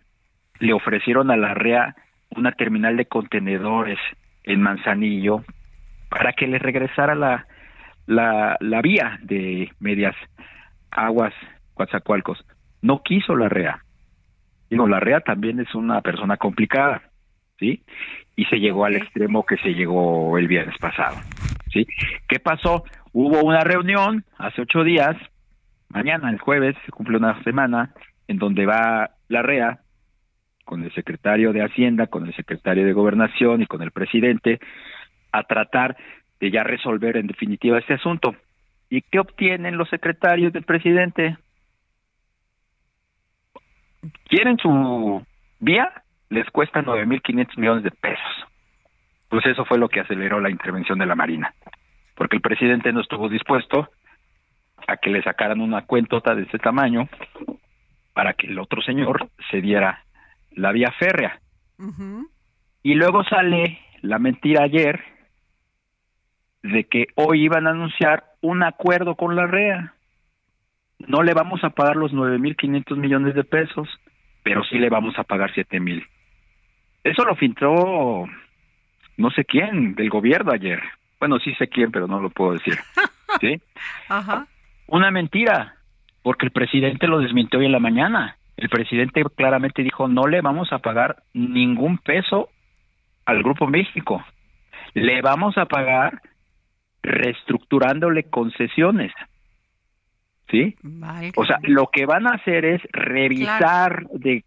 [0.58, 1.96] le ofrecieron a la REA
[2.36, 3.98] una terminal de contenedores
[4.44, 5.42] en Manzanillo
[6.10, 7.46] para que le regresara la,
[8.04, 10.14] la, la vía de medias
[10.90, 11.32] aguas
[11.72, 12.44] Coatzacoalcos.
[12.82, 13.85] No quiso la REA.
[14.70, 17.02] Digo, la REA también es una persona complicada,
[17.58, 17.82] ¿sí?
[18.34, 21.16] Y se llegó al extremo que se llegó el viernes pasado,
[21.72, 21.86] ¿sí?
[22.28, 22.84] ¿Qué pasó?
[23.12, 25.16] Hubo una reunión hace ocho días,
[25.88, 27.94] mañana, el jueves, se cumple una semana,
[28.28, 29.80] en donde va la REA
[30.64, 34.58] con el secretario de Hacienda, con el secretario de Gobernación y con el presidente
[35.32, 35.96] a tratar
[36.40, 38.34] de ya resolver en definitiva este asunto.
[38.90, 41.36] ¿Y qué obtienen los secretarios del presidente?
[44.28, 45.24] ¿Quieren su
[45.60, 45.90] vía?
[46.28, 48.46] Les cuesta 9.500 millones de pesos.
[49.28, 51.52] Pues eso fue lo que aceleró la intervención de la Marina.
[52.16, 53.90] porque el presidente no estuvo dispuesto
[54.86, 57.08] a que le sacaran una cuentota de ese tamaño
[58.14, 60.02] para que el otro señor se diera
[60.52, 61.38] la vía férrea.
[62.82, 65.04] Y luego sale la mentira ayer
[66.62, 69.92] de que hoy iban a anunciar un acuerdo con la REA.
[70.98, 73.88] No le vamos a pagar los 9.500 millones de pesos,
[74.42, 76.06] pero sí le vamos a pagar 7.000.
[77.04, 78.26] Eso lo filtró
[79.16, 80.80] no sé quién del gobierno ayer.
[81.18, 82.74] Bueno, sí sé quién, pero no lo puedo decir.
[83.40, 83.60] ¿Sí?
[84.08, 84.46] Ajá.
[84.86, 85.76] Una mentira,
[86.22, 88.36] porque el presidente lo desmintió hoy en la mañana.
[88.56, 92.48] El presidente claramente dijo, no le vamos a pagar ningún peso
[93.24, 94.24] al Grupo México.
[94.94, 96.22] Le vamos a pagar
[97.02, 99.12] reestructurándole concesiones.
[100.50, 100.76] ¿Sí?
[101.34, 104.44] o sea, lo que van a hacer es revisar de,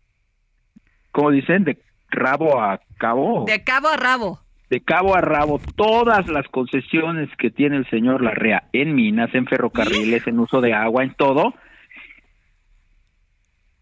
[1.11, 1.77] como dicen, de
[2.09, 3.45] rabo a cabo.
[3.45, 4.39] De cabo a rabo.
[4.69, 9.47] De cabo a rabo, todas las concesiones que tiene el señor Larrea en minas, en
[9.47, 11.53] ferrocarriles, en uso de agua, en todo.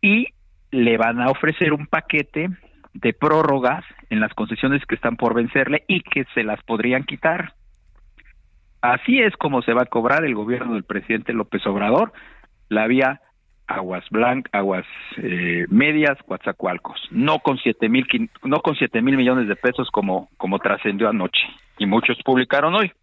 [0.01, 0.27] Y
[0.71, 2.49] le van a ofrecer un paquete
[2.93, 7.53] de prórrogas en las concesiones que están por vencerle y que se las podrían quitar.
[8.87, 12.13] Así es como se va a cobrar el gobierno del presidente López Obrador
[12.69, 13.19] la vía
[13.67, 14.85] Aguas Blancas, Aguas
[15.17, 18.05] eh, Medias, Coatzacoalcos, no con siete mil
[18.43, 21.41] no con siete mil millones de pesos como como trascendió anoche
[21.77, 22.93] y muchos publicaron hoy.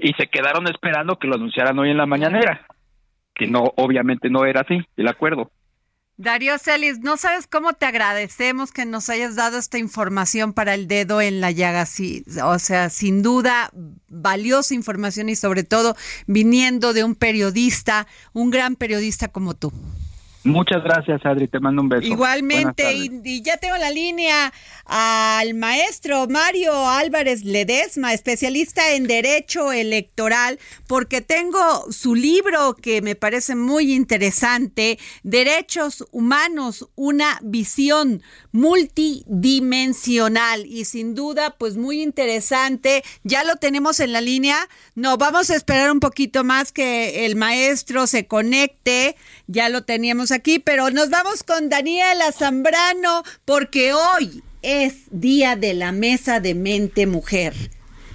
[0.00, 2.66] Y se quedaron esperando que lo anunciaran hoy en la mañanera
[3.34, 5.50] que no obviamente no era así el acuerdo
[6.20, 10.88] Darío Celis, no sabes cómo te agradecemos que nos hayas dado esta información para el
[10.88, 11.86] dedo en la llaga.
[11.86, 13.70] Sí, o sea, sin duda,
[14.08, 15.96] valiosa información y sobre todo
[16.26, 19.72] viniendo de un periodista, un gran periodista como tú.
[20.48, 21.48] Muchas gracias, Adri.
[21.48, 22.06] Te mando un beso.
[22.06, 24.52] Igualmente, y, ya tengo la línea
[24.84, 33.14] al maestro Mario Álvarez Ledesma, especialista en Derecho Electoral, porque tengo su libro que me
[33.14, 38.22] parece muy interesante, Derechos Humanos, una visión
[38.52, 43.04] multidimensional y sin duda, pues muy interesante.
[43.22, 44.56] Ya lo tenemos en la línea.
[44.94, 49.16] No, vamos a esperar un poquito más que el maestro se conecte.
[49.46, 55.74] Ya lo teníamos aquí, pero nos vamos con Daniela Zambrano porque hoy es Día de
[55.74, 57.54] la Mesa de Mente Mujer,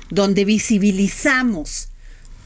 [0.09, 1.89] donde visibilizamos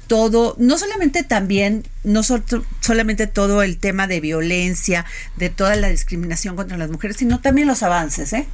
[0.08, 5.06] todo, no solamente también, no solamente todo el tema de violencia,
[5.36, 8.48] de toda la discriminación contra las mujeres, sino también los avances, ¿eh?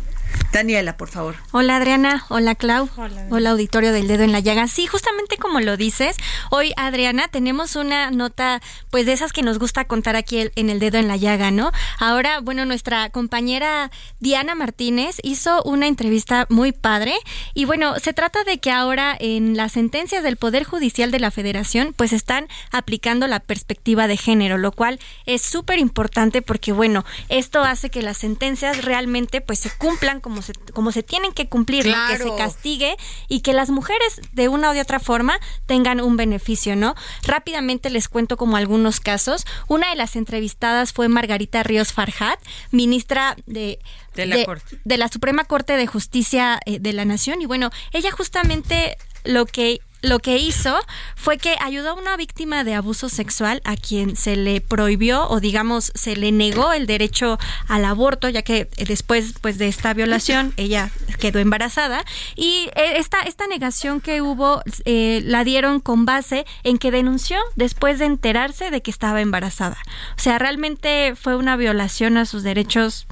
[0.53, 1.36] Daniela, por favor.
[1.51, 2.88] Hola Adriana, hola Clau,
[3.31, 4.67] hola, auditorio del dedo en la llaga.
[4.67, 6.15] Sí, justamente como lo dices,
[6.51, 8.61] hoy Adriana tenemos una nota
[8.91, 11.71] pues de esas que nos gusta contar aquí en el dedo en la llaga, ¿no?
[11.99, 17.15] Ahora, bueno, nuestra compañera Diana Martínez hizo una entrevista muy padre
[17.55, 21.31] y bueno, se trata de que ahora en las sentencias del Poder Judicial de la
[21.31, 27.03] Federación pues están aplicando la perspectiva de género, lo cual es súper importante porque bueno,
[27.29, 31.47] esto hace que las sentencias realmente pues se cumplan como se, como se tienen que
[31.47, 32.95] cumplir, que se castigue
[33.28, 36.95] y que las mujeres de una o de otra forma tengan un beneficio, ¿no?
[37.21, 39.45] Rápidamente les cuento como algunos casos.
[39.67, 42.39] Una de las entrevistadas fue Margarita Ríos Farhat,
[42.71, 43.80] ministra de
[44.15, 47.41] de la, de la Suprema Corte de Justicia eh, de la Nación.
[47.41, 50.78] Y bueno, ella justamente lo que lo que hizo
[51.16, 55.39] fue que ayudó a una víctima de abuso sexual a quien se le prohibió o
[55.39, 57.39] digamos se le negó el derecho
[57.70, 62.04] al aborto ya que después pues de esta violación ella quedó embarazada
[62.36, 67.39] y eh, esta esta negación que hubo eh, la dieron con base en que denunció
[67.56, 69.78] después de enterarse de que estaba embarazada
[70.18, 73.08] o sea realmente fue una violación a sus derechos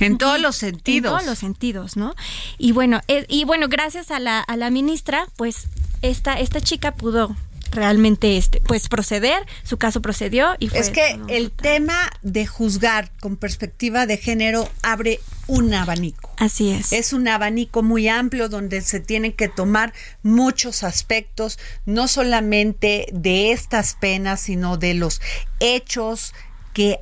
[0.00, 1.12] en todos los sentidos.
[1.12, 2.14] En todos los sentidos, ¿no?
[2.56, 5.66] Y bueno, eh, y bueno, gracias a la, a la ministra, pues
[6.02, 7.36] esta, esta chica pudo
[7.72, 13.10] realmente este pues proceder su caso procedió y fue es que el tema de juzgar
[13.20, 16.32] con perspectiva de género abre un abanico.
[16.36, 16.92] Así es.
[16.92, 19.92] Es un abanico muy amplio donde se tienen que tomar
[20.22, 25.20] muchos aspectos no solamente de estas penas sino de los
[25.58, 26.34] hechos
[26.72, 27.00] que,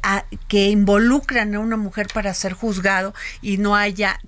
[0.49, 4.19] que involucran a una mujer para ser juzgado y no haya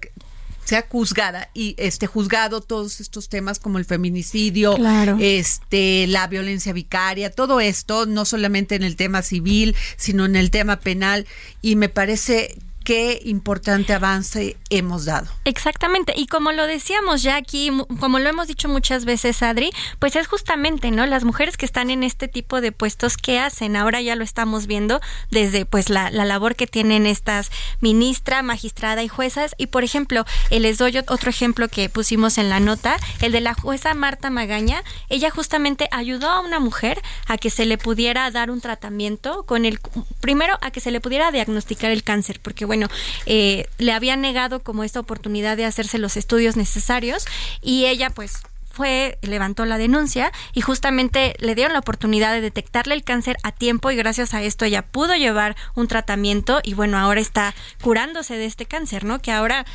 [0.64, 4.76] sea juzgada y este juzgado todos estos temas como el feminicidio,
[5.18, 10.50] este la violencia vicaria, todo esto no solamente en el tema civil, sino en el
[10.50, 11.26] tema penal.
[11.60, 12.56] Y me parece
[12.90, 15.28] qué importante avance hemos dado.
[15.44, 17.70] Exactamente, y como lo decíamos ya aquí,
[18.00, 19.70] como lo hemos dicho muchas veces, Adri,
[20.00, 21.06] pues es justamente, ¿no?
[21.06, 23.76] Las mujeres que están en este tipo de puestos, ¿qué hacen?
[23.76, 29.04] Ahora ya lo estamos viendo desde pues la, la labor que tienen estas ministra, magistrada
[29.04, 29.54] y juezas.
[29.56, 33.54] Y por ejemplo, les doy otro ejemplo que pusimos en la nota, el de la
[33.54, 38.50] jueza Marta Magaña, ella justamente ayudó a una mujer a que se le pudiera dar
[38.50, 39.78] un tratamiento con el,
[40.20, 42.79] primero a que se le pudiera diagnosticar el cáncer, porque bueno,
[43.26, 47.26] eh, le habían negado como esta oportunidad de hacerse los estudios necesarios
[47.62, 52.94] y ella pues fue, levantó la denuncia y justamente le dieron la oportunidad de detectarle
[52.94, 56.98] el cáncer a tiempo y gracias a esto ella pudo llevar un tratamiento y bueno,
[56.98, 59.20] ahora está curándose de este cáncer, ¿no?
[59.20, 59.66] Que ahora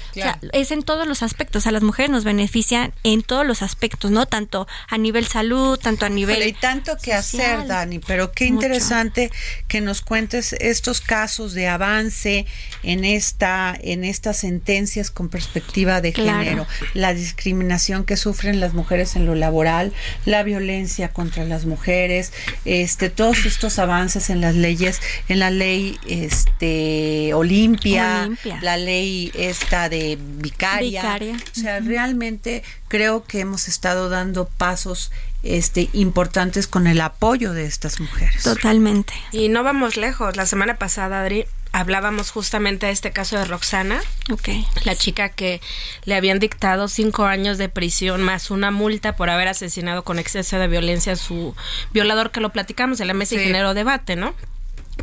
[0.53, 4.25] es en todos los aspectos, a las mujeres nos benefician en todos los aspectos, ¿no?
[4.25, 6.41] Tanto a nivel salud, tanto a nivel...
[6.41, 9.29] Hay tanto que hacer, Dani, pero qué interesante
[9.67, 12.45] que nos cuentes estos casos de avance
[12.83, 18.84] en esta en estas sentencias con perspectiva de género, la discriminación que sufren las mujeres
[18.85, 19.93] mujeres en lo laboral,
[20.25, 22.31] la violencia contra las mujeres,
[22.65, 28.29] este, todos estos avances en las leyes, en la ley este Olimpia,
[28.61, 31.17] la ley esta de vicaria.
[31.51, 35.11] O sea, realmente creo que hemos estado dando pasos
[35.41, 38.43] este, importantes con el apoyo de estas mujeres.
[38.43, 39.13] Totalmente.
[39.31, 40.35] Y no vamos lejos.
[40.35, 41.45] La semana pasada, Adri,
[41.75, 44.01] hablábamos justamente de este caso de Roxana,
[44.31, 44.65] okay.
[44.85, 45.59] la chica que
[46.05, 50.57] le habían dictado cinco años de prisión más una multa por haber asesinado con exceso
[50.57, 51.53] de violencia a su
[51.91, 54.35] violador, que lo platicamos en la mesa y generó debate, ¿no?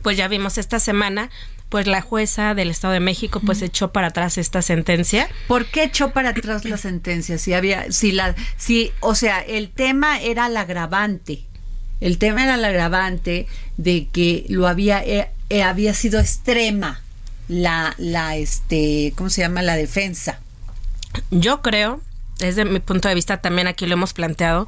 [0.00, 1.28] Pues ya vimos esta semana
[1.68, 5.28] pues la jueza del Estado de México pues echó para atrás esta sentencia.
[5.48, 7.36] ¿Por qué echó para atrás la sentencia?
[7.36, 11.44] Si había, si la, si, o sea, el tema era el agravante.
[12.00, 13.46] El tema era el agravante
[13.76, 15.02] de que lo había,
[15.52, 17.02] eh, había sido extrema
[17.46, 19.60] la, la, este, ¿cómo se llama?
[19.60, 20.40] La defensa.
[21.30, 22.00] Yo creo
[22.38, 24.66] desde mi punto de vista también aquí lo hemos planteado,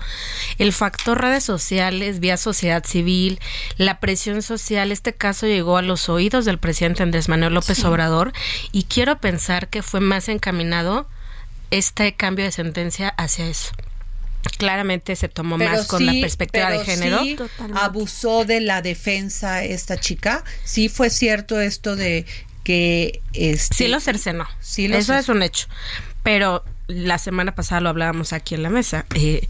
[0.59, 3.41] el factor redes sociales, vía sociedad civil,
[3.79, 8.33] la presión social, este caso llegó a los oídos del presidente Andrés Manuel López Obrador
[8.71, 11.09] y quiero pensar que fue más encaminado
[11.71, 13.73] este cambio de sentencia hacia eso
[14.59, 17.21] claramente se tomó más con la perspectiva de género.
[17.23, 17.37] Sí
[17.75, 20.45] abusó de la defensa esta chica.
[20.65, 22.27] Sí fue cierto esto de
[22.63, 24.47] que este, sí lo cercenó.
[24.61, 25.69] Sí Eso es un hecho.
[26.23, 29.07] Pero la semana pasada lo hablábamos aquí en la mesa.
[29.15, 29.47] Eh,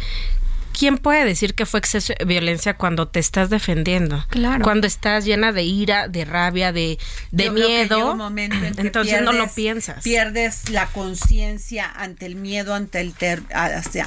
[0.77, 4.27] ¿Quién puede decir que fue exceso de violencia cuando te estás defendiendo?
[4.29, 4.65] Claro.
[4.65, 6.99] Cuando estás llena de ira, de rabia, de,
[7.31, 8.17] de miedo.
[8.77, 10.03] entonces no lo piensas.
[10.03, 13.15] Pierdes la conciencia ante el miedo, ante el,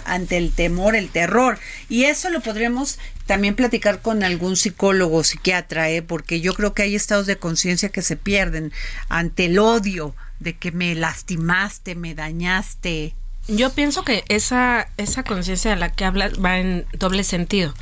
[0.03, 1.57] ante el temor, el terror.
[1.87, 6.01] Y eso lo podremos también platicar con algún psicólogo, psiquiatra, ¿eh?
[6.01, 8.73] porque yo creo que hay estados de conciencia que se pierden
[9.07, 13.15] ante el odio de que me lastimaste, me dañaste.
[13.47, 17.73] Yo pienso que esa, esa conciencia de la que hablas va en doble sentido.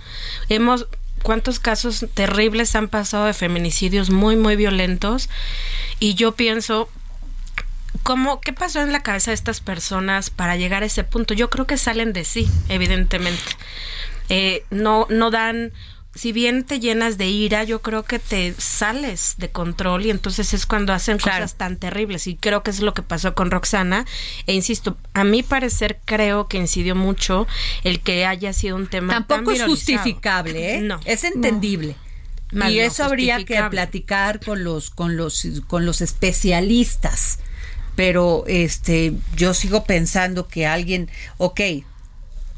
[0.47, 0.87] Hemos,
[1.23, 5.27] cuántos casos terribles han pasado de feminicidios muy, muy violentos.
[5.99, 6.87] Y yo pienso,
[8.03, 11.33] ¿cómo, ¿qué pasó en la cabeza de estas personas para llegar a ese punto?
[11.33, 13.41] Yo creo que salen de sí, evidentemente.
[14.29, 15.73] Eh, no, no dan
[16.15, 20.53] si bien te llenas de ira, yo creo que te sales de control y entonces
[20.53, 22.25] es cuando hacen cosas tan terribles.
[22.27, 24.05] Y creo que es lo que pasó con Roxana.
[24.47, 27.47] E insisto, a mi parecer creo que incidió mucho
[27.83, 30.81] el que haya sido un tema Tampoco es justificable, ¿eh?
[30.81, 31.01] No.
[31.03, 31.97] Es entendible.
[32.53, 37.39] y eso habría que platicar con los, con los, con los especialistas.
[37.97, 41.59] Pero este, yo sigo pensando que alguien, ok,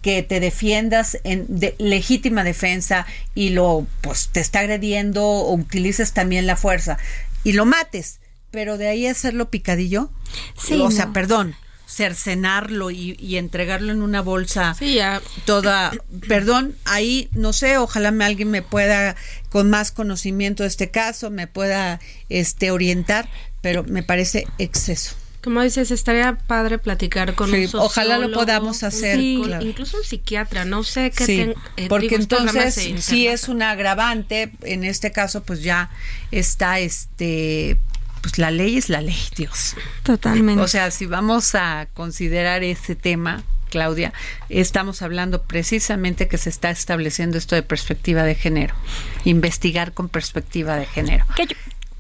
[0.08, 1.48] que te defiendas en
[1.80, 3.06] legítima defensa
[3.36, 6.98] y lo pues te está agrediendo o utilices también la fuerza
[7.44, 10.10] y lo mates, pero de ahí hacerlo picadillo,
[10.58, 11.56] sí, o sea, perdón,
[11.90, 14.78] cercenarlo y, entregarlo en una bolsa
[15.44, 15.92] toda,
[16.30, 19.18] perdón, ahí no sé, ojalá me, alguien me pueda
[19.50, 22.00] con más conocimiento de este caso me pueda
[22.30, 23.28] este orientar,
[23.60, 25.18] pero me parece exceso.
[25.48, 29.18] Como dices, estaría padre platicar con un sociólogo, Ojalá lo podamos hacer.
[29.18, 31.56] Incluso un psiquiatra, no sé qué.
[31.78, 35.90] Eh, porque entonces, si es un agravante, en este caso, pues ya
[36.32, 37.78] está este
[38.20, 39.78] pues la ley es la ley, Dios.
[40.04, 40.62] Totalmente.
[40.62, 44.12] O sea, si vamos a considerar ese tema, Claudia,
[44.50, 48.76] estamos hablando precisamente que se está estableciendo esto de perspectiva de género,
[49.24, 51.24] investigar con perspectiva de género.
[51.38, 51.56] que yo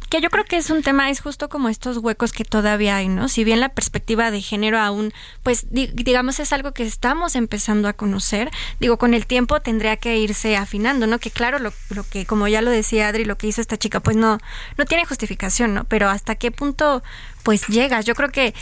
[0.09, 3.27] creo que es un tema, es justo como estos huecos que todavía hay, ¿no?
[3.27, 7.93] Si bien la perspectiva de género aún, pues digamos es algo que estamos empezando a
[7.93, 8.49] conocer,
[8.79, 11.19] digo, con el tiempo tendría que irse afinando, ¿no?
[11.19, 13.99] Que claro, lo, lo que, como ya lo decía Adri, lo que hizo esta chica,
[13.99, 14.39] pues no,
[14.77, 15.83] no tiene justificación, ¿no?
[15.83, 17.03] Pero hasta qué punto,
[17.43, 18.05] pues llegas.
[18.05, 18.53] Yo creo que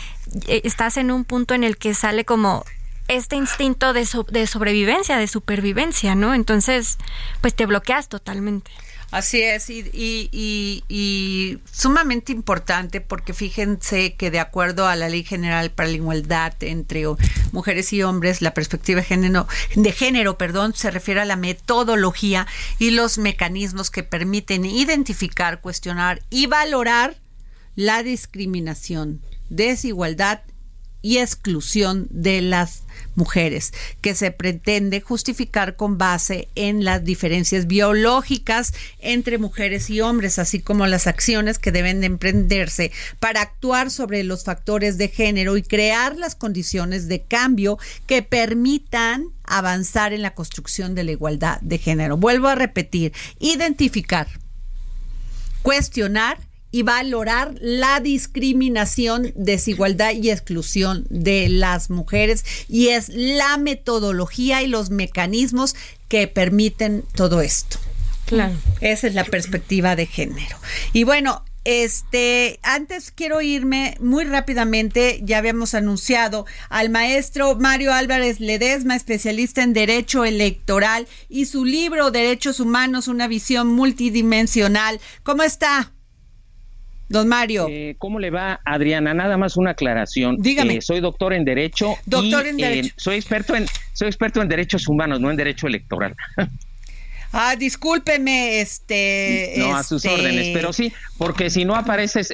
[0.48, 2.66] eh, estás en un punto en el que sale como
[3.08, 6.34] este instinto de, de sobrevivencia, de supervivencia, ¿no?
[6.34, 6.98] Entonces,
[7.42, 8.72] pues te bloqueas totalmente.
[9.16, 15.24] Así es, y, y, y, sumamente importante porque fíjense que de acuerdo a la Ley
[15.24, 17.06] General para la Igualdad entre
[17.54, 22.46] mujeres y hombres, la perspectiva de género, de género perdón, se refiere a la metodología
[22.78, 27.16] y los mecanismos que permiten identificar, cuestionar y valorar
[27.78, 30.42] la discriminación, desigualdad
[31.06, 32.82] y exclusión de las
[33.14, 40.40] mujeres, que se pretende justificar con base en las diferencias biológicas entre mujeres y hombres,
[40.40, 45.58] así como las acciones que deben de emprenderse para actuar sobre los factores de género
[45.58, 47.78] y crear las condiciones de cambio
[48.08, 52.18] que permitan avanzar en la construcción de la igualdad de género.
[52.18, 54.28] Vuelvo a repetir, identificar,
[55.62, 56.40] cuestionar
[56.76, 64.68] y valorar la discriminación, desigualdad y exclusión de las mujeres y es la metodología y
[64.68, 65.74] los mecanismos
[66.10, 67.78] que permiten todo esto.
[68.26, 68.56] Claro.
[68.82, 70.58] Esa es la perspectiva de género.
[70.92, 78.42] Y bueno, este, antes quiero irme muy rápidamente, ya habíamos anunciado al maestro Mario Álvarez
[78.42, 85.00] Ledesma, especialista en derecho electoral y su libro Derechos Humanos, una visión multidimensional.
[85.24, 85.95] ¿Cómo está?
[87.08, 87.68] Don Mario.
[87.70, 89.14] Eh, ¿Cómo le va, Adriana?
[89.14, 90.38] Nada más una aclaración.
[90.40, 90.78] Dígame.
[90.78, 91.96] Eh, soy doctor en Derecho.
[92.06, 92.94] Doctor en eh, Derecho.
[92.98, 96.16] soy, experto en, soy experto en Derechos Humanos, no en Derecho Electoral.
[97.38, 99.56] Ah, discúlpeme, este...
[99.58, 102.32] No, a sus este órdenes, pero sí, porque si no apareces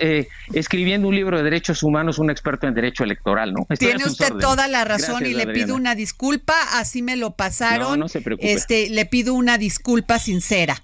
[0.53, 3.65] escribiendo un libro de derechos humanos, un experto en derecho electoral, ¿no?
[3.79, 7.91] tiene usted toda la razón y le pido una disculpa, así me lo pasaron.
[7.91, 8.53] No, no se preocupe.
[8.53, 10.83] Este, le pido una disculpa sincera.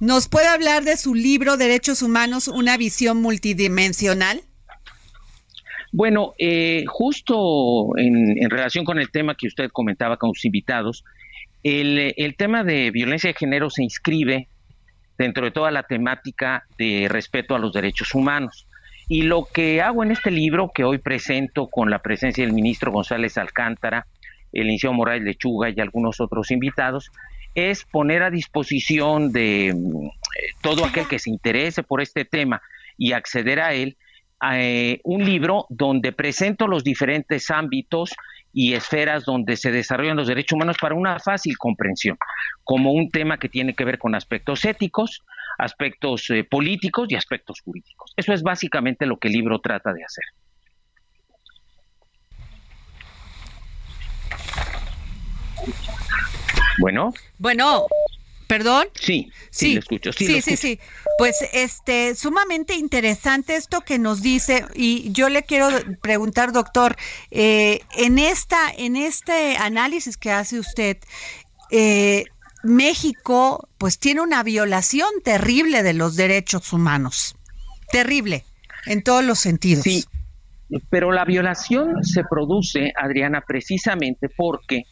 [0.00, 4.42] ¿Nos puede hablar de su libro Derechos Humanos, una visión multidimensional?
[5.90, 11.04] Bueno, eh, justo en, relación con el tema que usted comentaba con sus invitados,
[11.64, 14.46] el, tema de violencia de género se inscribe
[15.18, 18.68] dentro de toda la temática de respeto a los derechos humanos.
[19.08, 22.92] Y lo que hago en este libro, que hoy presento con la presencia del ministro
[22.92, 24.06] González Alcántara,
[24.52, 27.10] el licenciado Morales Lechuga y algunos otros invitados,
[27.58, 30.08] es poner a disposición de mm,
[30.62, 32.62] todo aquel que se interese por este tema
[32.96, 33.96] y acceder a él
[34.52, 38.12] eh, un libro donde presento los diferentes ámbitos
[38.52, 42.16] y esferas donde se desarrollan los derechos humanos para una fácil comprensión,
[42.62, 45.24] como un tema que tiene que ver con aspectos éticos,
[45.58, 48.12] aspectos eh, políticos y aspectos jurídicos.
[48.16, 50.24] Eso es básicamente lo que el libro trata de hacer.
[56.80, 57.12] Bueno.
[57.38, 57.86] Bueno,
[58.48, 58.86] ¿Perdón?
[58.94, 60.10] Sí, sí, lo escucho.
[60.10, 60.80] Sí, sí, sí,
[61.18, 65.68] Pues este, sumamente interesante esto que nos dice y yo le quiero
[66.00, 66.96] preguntar, doctor,
[67.30, 70.96] eh, en esta, en este análisis que hace usted,
[71.70, 72.24] eh,
[72.62, 77.36] México, pues tiene una violación terrible de los derechos humanos,
[77.92, 78.46] terrible
[78.86, 79.84] en todos los sentidos.
[79.84, 80.06] Sí,
[80.88, 84.84] pero la violación se produce, Adriana, precisamente porque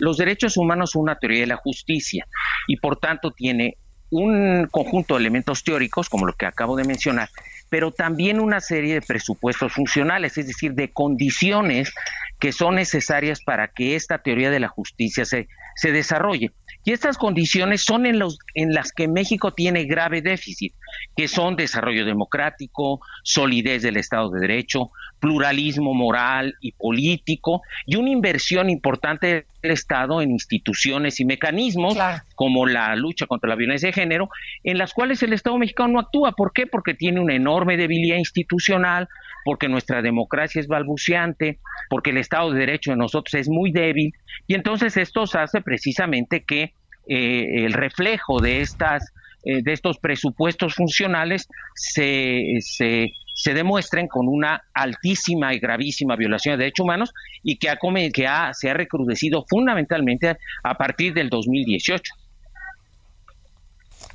[0.00, 2.26] los derechos humanos son una teoría de la justicia
[2.66, 3.76] y por tanto tiene
[4.10, 7.28] un conjunto de elementos teóricos, como lo que acabo de mencionar,
[7.68, 11.92] pero también una serie de presupuestos funcionales, es decir, de condiciones
[12.40, 15.46] que son necesarias para que esta teoría de la justicia se,
[15.76, 16.50] se desarrolle.
[16.84, 20.72] Y estas condiciones son en, los, en las que México tiene grave déficit,
[21.16, 28.10] que son desarrollo democrático, solidez del Estado de Derecho, pluralismo moral y político y una
[28.10, 31.96] inversión importante del Estado en instituciones y mecanismos
[32.34, 34.30] como la lucha contra la violencia de género,
[34.64, 36.32] en las cuales el Estado mexicano no actúa.
[36.32, 36.66] ¿Por qué?
[36.66, 39.08] Porque tiene una enorme debilidad institucional,
[39.44, 44.12] porque nuestra democracia es balbuceante, porque el Estado de Derecho de nosotros es muy débil
[44.46, 46.74] y entonces esto hace precisamente que
[47.06, 49.12] eh, el reflejo de estas
[49.42, 56.64] eh, de estos presupuestos funcionales se, se, demuestren con una altísima y gravísima violación de
[56.64, 57.78] derechos humanos y que, ha,
[58.12, 62.12] que ha, se ha recrudecido fundamentalmente a partir del 2018.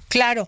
[0.09, 0.47] Claro.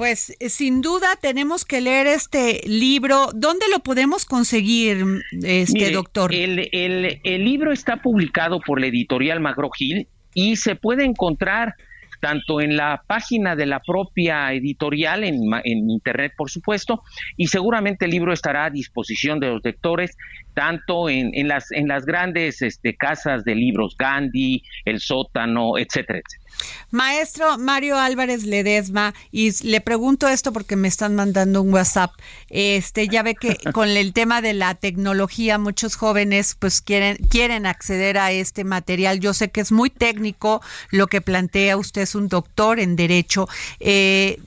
[0.00, 3.32] Pues sin duda tenemos que leer este libro.
[3.34, 5.04] ¿Dónde lo podemos conseguir,
[5.42, 6.34] este doctor?
[6.34, 11.74] El, el, el libro está publicado por la editorial Magro Gil y se puede encontrar
[12.18, 17.02] tanto en la página de la propia editorial, en, en internet por supuesto,
[17.36, 20.16] y seguramente el libro estará a disposición de los lectores
[20.54, 26.18] tanto en, en las, en las grandes este, casas de libros, Gandhi, El Sótano, etcétera,
[26.18, 26.50] etcétera.
[26.90, 32.12] Maestro Mario Álvarez Ledesma, y le pregunto esto porque me están mandando un WhatsApp.
[32.48, 37.66] Este, ya ve que con el tema de la tecnología, muchos jóvenes pues quieren, quieren
[37.66, 39.20] acceder a este material.
[39.20, 43.48] Yo sé que es muy técnico lo que plantea usted, es un doctor en derecho.
[43.78, 44.40] Eh,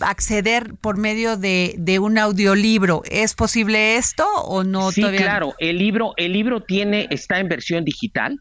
[0.00, 4.90] acceder por medio de, de, un audiolibro, ¿es posible esto o no?
[4.90, 5.45] Sí, claro.
[5.58, 8.40] El libro, el libro tiene, está en versión digital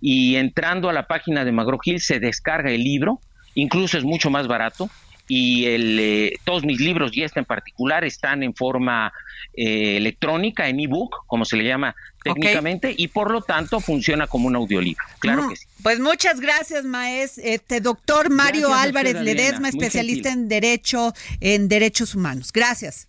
[0.00, 3.20] y entrando a la página de McGraw-Hill se descarga el libro,
[3.54, 4.90] incluso es mucho más barato
[5.28, 9.12] y el, eh, todos mis libros y este en particular están en forma
[9.54, 14.48] eh, electrónica, en ebook, como se le llama técnicamente, y por lo tanto funciona como
[14.48, 15.04] un audiolibro.
[15.18, 15.66] Claro mm, que sí.
[15.82, 22.52] Pues muchas gracias, maestro, este doctor Mario Álvarez Ledesma, especialista en derecho, en derechos humanos.
[22.52, 23.08] Gracias.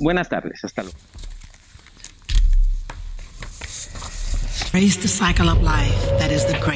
[0.00, 0.98] Buenas tardes, hasta luego.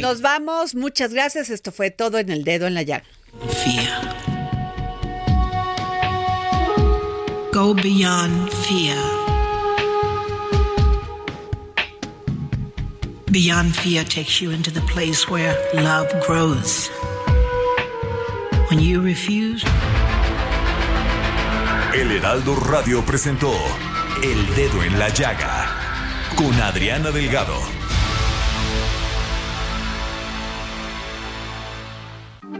[0.00, 1.50] Nos vamos, muchas gracias.
[1.50, 3.04] Esto fue todo en el dedo en la llaga.
[3.64, 4.12] Fear.
[7.52, 8.96] Go beyond fear.
[13.30, 16.90] Beyond fear takes you into the place where love grows.
[18.70, 19.64] When you refuse.
[21.94, 23.52] El Heraldo Radio presentó
[24.22, 25.66] El Dedo en la Llaga
[26.36, 27.81] con Adriana Delgado.